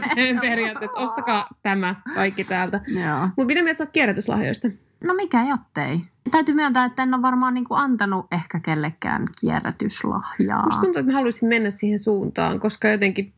Periaatteessa 0.41 0.99
ostakaa 0.99 1.47
tämä 1.63 1.95
kaikki 2.15 2.43
täältä. 2.43 2.81
Joo. 2.87 3.21
Mutta 3.21 3.45
mitä 3.45 3.63
mieltä 3.63 3.77
sä 3.77 3.83
oot 3.83 3.91
kierrätyslahjoista? 3.91 4.67
No 5.03 5.13
mikä 5.13 5.43
jottei. 5.43 6.01
Täytyy 6.31 6.55
myöntää, 6.55 6.85
että 6.85 7.03
en 7.03 7.13
ole 7.13 7.21
varmaan 7.21 7.53
niin 7.53 7.63
kuin 7.63 7.79
antanut 7.79 8.27
ehkä 8.31 8.59
kellekään 8.59 9.25
kierrätyslahjaa. 9.41 10.63
Musta 10.65 10.81
tuntuu, 10.81 10.99
että 10.99 11.11
mä 11.11 11.17
haluaisin 11.17 11.49
mennä 11.49 11.69
siihen 11.69 11.99
suuntaan, 11.99 12.59
koska 12.59 12.87
jotenkin 12.87 13.33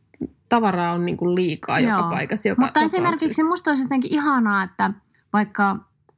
tavaraa 0.48 0.92
on 0.92 1.04
niin 1.04 1.16
kuin 1.16 1.34
liikaa 1.34 1.80
joka 1.80 1.98
Joo. 1.98 2.10
paikassa. 2.10 2.48
Joka 2.48 2.62
Mutta 2.62 2.80
esimerkiksi 2.80 3.42
musta 3.42 3.70
olisi 3.70 3.84
jotenkin 3.84 4.14
ihanaa, 4.14 4.62
että 4.62 4.90
vaikka 5.32 5.76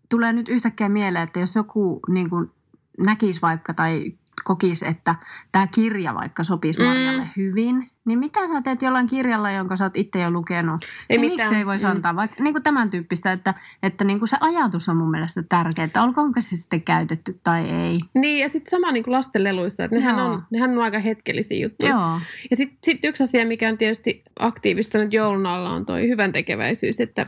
tulee 0.09 0.33
nyt 0.33 0.49
yhtäkkiä 0.49 0.89
mieleen, 0.89 1.25
että 1.25 1.41
jos 1.41 1.55
joku 1.55 2.01
niin 2.09 2.31
kuin 2.31 2.51
näkisi 2.99 3.41
vaikka 3.43 3.75
tai 3.75 4.13
kokisi, 4.45 4.87
että 4.89 5.15
tämä 5.53 5.67
kirja 5.67 6.15
vaikka 6.15 6.45
sopisi 6.45 6.81
Mm. 6.81 6.87
Marjalle 6.87 7.23
hyvin, 7.37 7.91
niin 8.05 8.19
mitä 8.19 8.47
sä 8.47 8.63
teet 8.63 8.83
jollain 8.83 9.07
kirjalla, 9.07 9.51
jonka 9.51 9.77
sä 9.77 9.85
oot 9.85 9.97
itse 9.97 10.21
jo 10.21 10.31
lukenut? 10.31 10.85
Ei 11.11 11.19
niin 11.19 11.33
miksi 11.33 11.55
ei 11.55 11.67
voisi 11.67 11.87
Mm. 11.87 11.91
antaa 11.91 12.17
vaikka 12.17 12.43
niin 12.43 12.55
kuin 12.55 12.63
tämän 12.63 12.91
tyyppistä, 12.91 13.33
että, 13.33 13.55
että 13.83 14.05
niin 14.05 14.19
kuin 14.19 14.29
se 14.29 14.37
ajatus 14.41 14.89
on 14.89 14.97
mun 14.97 15.11
mielestä 15.11 15.43
tärkeä, 15.49 15.85
että 15.85 16.03
olkoonko 16.03 16.41
se 16.41 16.57
sitten 16.57 16.83
käytetty 16.83 17.41
tai 17.45 17.63
ei. 17.71 17.99
Niin, 18.15 18.41
ja 18.41 18.49
sitten 18.49 18.71
sama 18.71 18.93
niin 18.93 19.05
kuin 19.05 19.13
lastenleluissa, 19.13 19.85
että 19.85 19.97
nehän 19.97 20.19
Joo. 20.19 20.27
on, 20.29 20.43
nehän 20.51 20.71
on 20.71 20.85
aika 20.85 20.99
hetkellisiä 20.99 21.59
juttuja. 21.63 21.91
Joo. 21.91 22.21
Ja 22.51 22.57
sitten 22.57 22.79
sit 22.85 23.05
yksi 23.05 23.25
asia, 23.25 23.47
mikä 23.47 23.69
on 23.69 23.79
tietysti 23.79 24.23
aktiivista 24.39 24.99
nyt 24.99 25.13
joulun 25.13 25.47
alla, 25.47 25.71
on 25.71 25.87
toi 25.87 26.09
hyvän 26.09 26.33
tekeväisyys, 26.33 27.01
että 27.01 27.27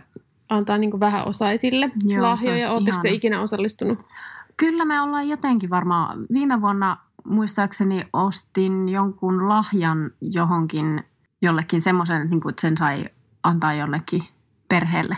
antaa 0.49 0.79
niin 0.79 0.91
kuin 0.91 1.01
vähäosaisille 1.01 1.91
Joo, 2.05 2.15
se 2.15 2.21
lahjoja. 2.21 2.73
Oletteko 2.73 2.99
te 3.03 3.09
ikinä 3.11 3.41
osallistunut? 3.41 3.99
Kyllä 4.57 4.85
me 4.85 5.01
ollaan 5.01 5.29
jotenkin 5.29 5.71
varmaan. 5.71 6.27
Viime 6.33 6.61
vuonna 6.61 6.97
muistaakseni 7.25 8.07
ostin 8.13 8.89
jonkun 8.89 9.49
lahjan 9.49 10.11
johonkin 10.21 11.05
jollekin 11.43 11.81
semmoisen, 11.81 12.31
niin 12.31 12.49
että 12.49 12.61
sen 12.61 12.77
sai 12.77 13.05
antaa 13.43 13.75
jollekin 13.75 14.23
perheelle. 14.69 15.17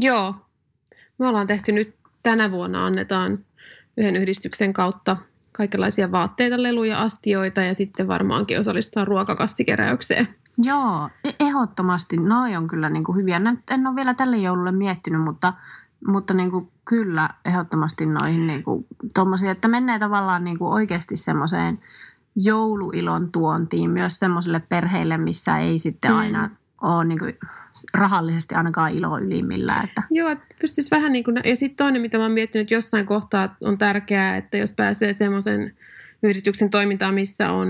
Joo. 0.00 0.34
Me 1.18 1.28
ollaan 1.28 1.46
tehty 1.46 1.72
nyt 1.72 1.96
tänä 2.22 2.50
vuonna, 2.50 2.86
annetaan 2.86 3.38
yhden 3.96 4.16
yhdistyksen 4.16 4.72
kautta 4.72 5.16
kaikenlaisia 5.52 6.12
vaatteita, 6.12 6.62
leluja, 6.62 7.02
astioita 7.02 7.60
ja 7.60 7.74
sitten 7.74 8.08
varmaankin 8.08 8.60
osallistutaan 8.60 9.06
ruokakassikeräykseen. 9.06 10.28
Joo, 10.58 11.08
e- 11.24 11.34
ehdottomasti. 11.40 12.16
Noi 12.16 12.56
on 12.56 12.68
kyllä 12.68 12.90
niin 12.90 13.04
kuin 13.04 13.16
hyviä. 13.16 13.40
En 13.70 13.86
ole 13.86 13.96
vielä 13.96 14.14
tälle 14.14 14.36
joululle 14.36 14.72
miettinyt, 14.72 15.22
mutta, 15.22 15.52
mutta 16.06 16.34
niin 16.34 16.50
kuin 16.50 16.70
kyllä 16.90 17.28
ehdottomasti 17.44 18.06
noihin 18.06 18.46
niin 18.46 18.62
kuin 18.62 18.86
tommosia, 19.14 19.50
että 19.50 19.68
menee 19.68 19.98
tavallaan 19.98 20.44
niin 20.44 20.58
kuin 20.58 20.72
oikeasti 20.72 21.16
semmoiseen 21.16 21.78
jouluilon 22.36 23.32
tuontiin 23.32 23.90
myös 23.90 24.18
semmoisille 24.18 24.62
perheille, 24.68 25.18
missä 25.18 25.56
ei 25.56 25.78
sitten 25.78 26.10
Mm. 26.10 26.16
aina 26.16 26.50
ole 26.80 27.04
niin 27.04 27.18
kuin 27.18 27.38
rahallisesti 27.94 28.54
ainakaan 28.54 28.92
ilo 28.92 29.18
ylimmillä. 29.18 29.80
Että. 29.84 30.02
Joo, 30.10 30.28
että 30.28 30.44
pystyisi 30.60 30.90
vähän 30.90 31.12
niin 31.12 31.24
kuin, 31.24 31.36
ja 31.44 31.56
sitten 31.56 31.76
toinen, 31.76 32.02
mitä 32.02 32.18
mä 32.18 32.24
oon 32.24 32.32
miettinyt 32.32 32.70
jossain 32.70 33.06
kohtaa, 33.06 33.56
on 33.60 33.78
tärkeää, 33.78 34.36
että 34.36 34.56
jos 34.56 34.72
pääsee 34.72 35.12
semmoisen 35.12 35.76
yhdistyksen 36.22 36.70
toimintaan, 36.70 37.14
missä 37.14 37.52
on 37.52 37.68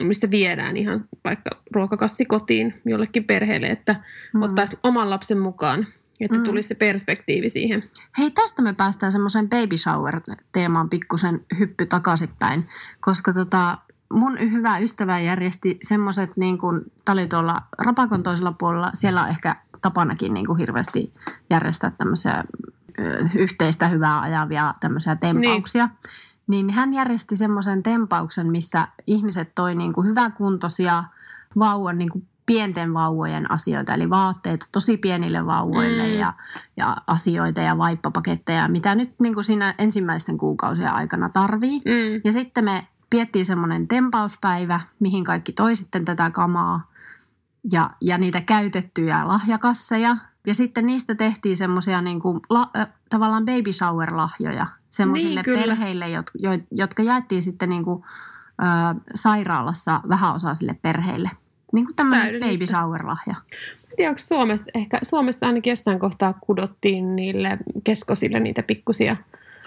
missä 0.00 0.30
viedään 0.30 0.76
ihan 0.76 1.04
vaikka 1.24 1.50
ruokakassi 1.74 2.24
kotiin 2.24 2.82
jollekin 2.84 3.24
perheelle, 3.24 3.66
että 3.66 3.96
mm. 4.34 4.42
ottaisi 4.42 4.78
oman 4.82 5.10
lapsen 5.10 5.38
mukaan, 5.38 5.86
että 6.20 6.38
Mm. 6.38 6.44
tulisi 6.44 6.68
se 6.68 6.74
perspektiivi 6.74 7.48
siihen. 7.48 7.82
Hei, 8.18 8.30
tästä 8.30 8.62
me 8.62 8.72
päästään 8.72 9.12
semmoiseen 9.12 9.48
baby 9.48 9.76
shower-teemaan 9.76 10.90
pikkusen 10.90 11.40
hyppy 11.58 11.86
takaisinpäin, 11.86 12.68
koska 13.00 13.32
tota, 13.32 13.78
mun 14.12 14.38
hyvä 14.40 14.78
ystävä 14.78 15.18
järjesti 15.18 15.78
semmoiset, 15.82 16.30
niin 16.36 16.58
kuin, 16.58 16.80
tää 17.04 17.12
oli 17.12 17.26
tuolla 17.26 17.62
Rapakon 17.78 18.22
toisella 18.22 18.52
puolella, 18.52 18.90
siellä 18.94 19.22
on 19.22 19.28
ehkä 19.28 19.56
tapanakin 19.80 20.34
niin 20.34 20.46
kuin 20.46 20.58
hirveästi 20.58 21.12
järjestää 21.50 21.90
tämmöisiä 21.98 22.44
yhteistä 23.38 23.88
hyvää 23.88 24.20
ajavia 24.20 24.72
tämmöisiä 24.80 25.16
tempauksia. 25.16 25.86
Niin. 25.86 26.66
niin 26.66 26.70
hän 26.70 26.94
järjesti 26.94 27.36
semmoisen 27.36 27.82
tempauksen, 27.82 28.50
missä 28.50 28.88
ihmiset 29.06 29.54
toi 29.54 29.74
niin 29.74 29.92
kuin 29.92 30.06
hyväkuntoisia 30.06 31.04
vauvan 31.58 31.98
niin 31.98 32.10
kuin 32.10 32.26
pienten 32.46 32.94
vauvojen 32.94 33.50
asioita, 33.50 33.94
eli 33.94 34.10
vaatteita 34.10 34.66
tosi 34.72 34.96
pienille 34.96 35.46
vauvoille 35.46 36.02
Mm. 36.02 36.14
ja, 36.18 36.32
ja 36.76 36.96
asioita 37.06 37.60
ja 37.60 37.78
vaippapaketteja, 37.78 38.68
mitä 38.68 38.94
nyt 38.94 39.14
niin 39.22 39.34
kuin 39.34 39.44
siinä 39.44 39.74
ensimmäisten 39.78 40.38
kuukausien 40.38 40.92
aikana 40.92 41.28
tarvii. 41.28 41.78
Mm. 41.78 42.20
Ja 42.24 42.32
sitten 42.32 42.64
me 42.64 42.86
piettiin 43.10 43.46
semmoinen 43.46 43.88
tempauspäivä, 43.88 44.80
mihin 45.00 45.24
kaikki 45.24 45.52
toi 45.52 45.76
sitten 45.76 46.04
tätä 46.04 46.30
kamaa 46.30 46.90
ja, 47.72 47.90
ja 48.00 48.18
niitä 48.18 48.40
käytettyjä 48.40 49.28
lahjakasseja. 49.28 50.16
Ja 50.46 50.54
sitten 50.54 50.86
niistä 50.86 51.14
tehtiin 51.14 51.56
semmoisia 51.56 52.00
niin 52.00 52.20
kuin, 52.20 52.40
la, 52.50 52.70
äh, 52.76 52.86
tavallaan 53.10 53.44
baby 53.44 53.72
shower-lahjoja 53.72 54.66
semmoisille 54.88 55.34
Niin, 55.40 55.44
kyllä. 55.44 55.60
perheille, 55.60 56.08
jot, 56.08 56.30
jo, 56.38 56.50
jotka 56.70 57.02
jaettiin 57.02 57.42
sitten 57.42 57.68
niin 57.68 57.84
kuin, 57.84 58.04
äh, 58.64 58.96
sairaalassa 59.14 60.00
vähäosaisille 60.08 60.74
perheille. 60.82 61.30
Niin 61.74 61.86
kuin 61.86 61.96
tämmöinen 61.96 62.40
baby 62.40 62.66
shower-lahja. 62.66 63.34
Tiedä, 63.96 64.10
onko 64.10 64.18
Suomessa, 64.18 64.70
ehkä 64.74 64.98
Suomessa 65.02 65.46
ainakin 65.46 65.70
jossain 65.70 65.98
kohtaa 65.98 66.32
kudottiin 66.40 67.16
niille 67.16 67.58
keskosille 67.84 68.40
niitä 68.40 68.62
pikkusia. 68.62 69.16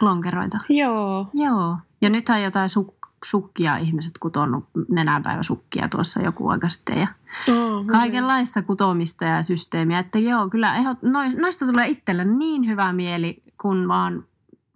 Lonkeroita. 0.02 0.58
Joo. 0.70 1.28
Joo. 1.34 1.78
Ja 2.02 2.10
nythän 2.10 2.44
jotain 2.44 2.70
suk- 2.70 3.10
sukkia 3.26 3.78
ihmiset 3.78 4.12
kutonut 4.20 4.66
nenäpäiväsukkia 4.90 5.88
tuossa 5.90 6.22
joku 6.22 6.48
aika 6.50 6.70
sitten. 6.70 6.98
Ja 7.00 7.08
Oh, 7.56 7.86
kaikenlaista 7.86 8.62
kutomista 8.62 9.26
ja 9.26 9.44
systeemiä. 9.44 10.00
Että 10.00 10.20
joo, 10.20 10.50
kyllä 10.50 10.76
ehdot, 10.76 10.98
nois- 11.02 11.36
noista 11.38 11.66
tulee 11.66 11.88
itselle 11.88 12.26
niin 12.26 12.68
hyvä 12.68 12.94
mieli, 12.94 13.44
kun 13.62 13.88
vaan 13.88 14.24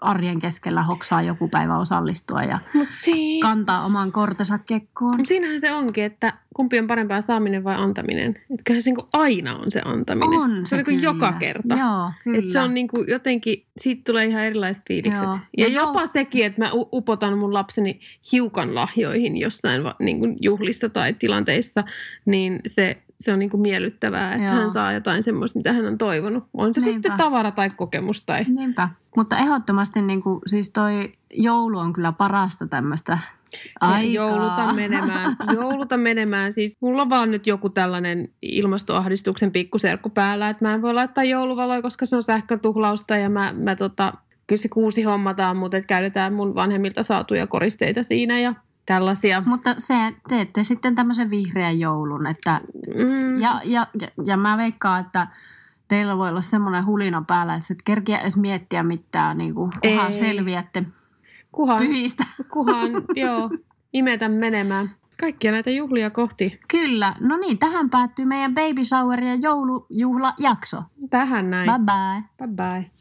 arjen 0.01 0.39
keskellä 0.39 0.83
hoksaa 0.83 1.21
joku 1.21 1.47
päivä 1.47 1.77
osallistua 1.77 2.41
ja 2.43 2.59
Mut 2.73 2.87
siis, 2.99 3.41
kantaa 3.41 3.85
oman 3.85 4.11
kortensa 4.11 4.57
kekkoon. 4.57 5.17
Mut 5.17 5.27
siinähän 5.27 5.59
se 5.61 5.71
onkin, 5.73 6.03
että 6.03 6.33
kumpi 6.55 6.79
on 6.79 6.87
parempaa 6.87 7.21
saaminen 7.21 7.63
vai 7.63 7.75
antaminen. 7.75 8.29
Että 8.29 8.61
kyllähän 8.65 8.81
se 8.83 8.89
niinku 8.89 9.05
aina 9.13 9.55
on 9.55 9.71
se 9.71 9.81
antaminen. 9.85 10.39
On 10.39 10.55
se 10.65 10.69
se 10.69 10.75
on 10.75 10.83
kyllä. 10.83 11.01
joka 11.01 11.33
kerta. 11.33 11.75
Joo, 11.75 12.11
kyllä. 12.23 12.39
Et 12.39 12.49
se 12.49 12.59
on 12.59 12.73
niinku 12.73 13.03
jotenkin, 13.07 13.65
siitä 13.77 14.01
tulee 14.05 14.25
ihan 14.25 14.43
erilaiset 14.43 14.83
fiilikset. 14.87 15.23
Joo. 15.23 15.37
Ja, 15.57 15.67
Ja 15.67 15.73
jopa 15.73 16.01
jo- 16.01 16.07
sekin, 16.07 16.45
että 16.45 16.61
mä 16.61 16.69
upotan 16.73 17.37
mun 17.37 17.53
lapseni 17.53 17.99
hiukan 18.31 18.75
lahjoihin 18.75 19.37
jossain 19.37 19.83
va- 19.83 19.95
niinku 19.99 20.27
juhlissa 20.41 20.89
tai 20.89 21.13
tilanteissa, 21.13 21.83
niin 22.25 22.59
se, 22.67 23.01
se 23.21 23.33
on 23.33 23.39
niin 23.39 23.49
kuin 23.49 23.61
miellyttävää, 23.61 24.33
että 24.33 24.47
Joo. 24.47 24.55
hän 24.55 24.71
saa 24.71 24.93
jotain 24.93 25.23
semmoista, 25.23 25.59
mitä 25.59 25.73
hän 25.73 25.85
on 25.85 25.97
toivonut. 25.97 26.43
On 26.53 26.73
se 26.73 26.81
Niinpä. 26.81 26.93
sitten 26.93 27.17
tavara 27.17 27.51
tai 27.51 27.69
kokemus 27.69 28.25
tai... 28.25 28.45
Niinpä. 28.47 28.89
Mutta 29.15 29.37
ehdottomasti 29.37 30.01
niin 30.01 30.23
kuin, 30.23 30.39
siis 30.45 30.69
toi 30.69 31.13
joulu 31.33 31.77
on 31.77 31.93
kyllä 31.93 32.11
parasta 32.11 32.67
tämmöistä 32.67 33.17
aikaa. 33.81 34.11
Jouluta 34.11 34.73
menemään. 34.73 35.35
Jouluta 35.55 35.97
menemään. 35.97 36.53
Siis 36.53 36.77
mulla 36.81 37.01
on 37.01 37.09
vaan 37.09 37.31
nyt 37.31 37.47
joku 37.47 37.69
tällainen 37.69 38.29
ilmastoahdistuksen 38.41 39.51
pikkuserkku 39.51 40.09
päällä, 40.09 40.49
että 40.49 40.65
mä 40.67 40.73
en 40.73 40.81
voi 40.81 40.93
laittaa 40.93 41.23
jouluvaloja, 41.23 41.81
koska 41.81 42.05
se 42.05 42.15
on 42.15 42.23
sähkötuhlausta 42.23 43.17
ja 43.17 43.29
mä, 43.29 43.53
mä 43.57 43.75
tota, 43.75 44.13
kyllä 44.47 44.61
se 44.61 44.69
kuusi 44.69 45.03
hommataan, 45.03 45.57
mutta 45.57 45.77
et 45.77 45.85
käytetään 45.85 46.33
mun 46.33 46.55
vanhemmilta 46.55 47.03
saatuja 47.03 47.47
koristeita 47.47 48.03
siinä 48.03 48.39
ja 48.39 48.55
tällaisia. 48.85 49.43
Mutta 49.45 49.75
se 49.77 49.93
teette 50.29 50.63
sitten 50.63 50.95
tämmöisen 50.95 51.29
vihreän 51.29 51.79
joulun, 51.79 52.27
että 52.27 52.61
Mm, 52.95 53.37
ja, 53.41 53.59
ja, 53.65 53.87
ja, 54.01 54.07
ja 54.25 54.37
mä 54.37 54.57
veikkaan, 54.57 55.01
että 55.01 55.27
teillä 55.87 56.17
voi 56.17 56.29
olla 56.29 56.41
semmoinen 56.41 56.85
hulina 56.85 57.23
päällä, 57.27 57.53
että 57.55 57.73
et 57.73 57.81
kerkiä 57.81 58.19
edes 58.19 58.37
miettiä 58.37 58.83
mitään, 58.83 59.37
niin 59.37 59.55
kuin, 59.55 59.71
kunhan 59.81 60.07
Ei. 60.07 60.13
selviätte 60.13 60.83
kuhan, 61.51 61.77
pyhistä. 61.79 62.23
kuhan, 62.53 62.89
joo, 63.15 63.49
imetä 63.93 64.29
menemään. 64.29 64.89
Kaikkia 65.19 65.51
näitä 65.51 65.69
juhlia 65.69 66.09
kohti. 66.09 66.59
Kyllä. 66.67 67.15
No 67.19 67.37
niin, 67.37 67.57
tähän 67.57 67.89
päättyy 67.89 68.25
meidän 68.25 68.53
baby 68.53 68.83
shower 68.83 69.23
ja 69.23 69.35
joulujuhlajakso. 69.35 70.83
Tähän 71.09 71.49
näin. 71.49 71.71
Bye 71.71 71.79
bye. 71.79 72.47
Bye 72.47 72.55
bye. 72.55 73.00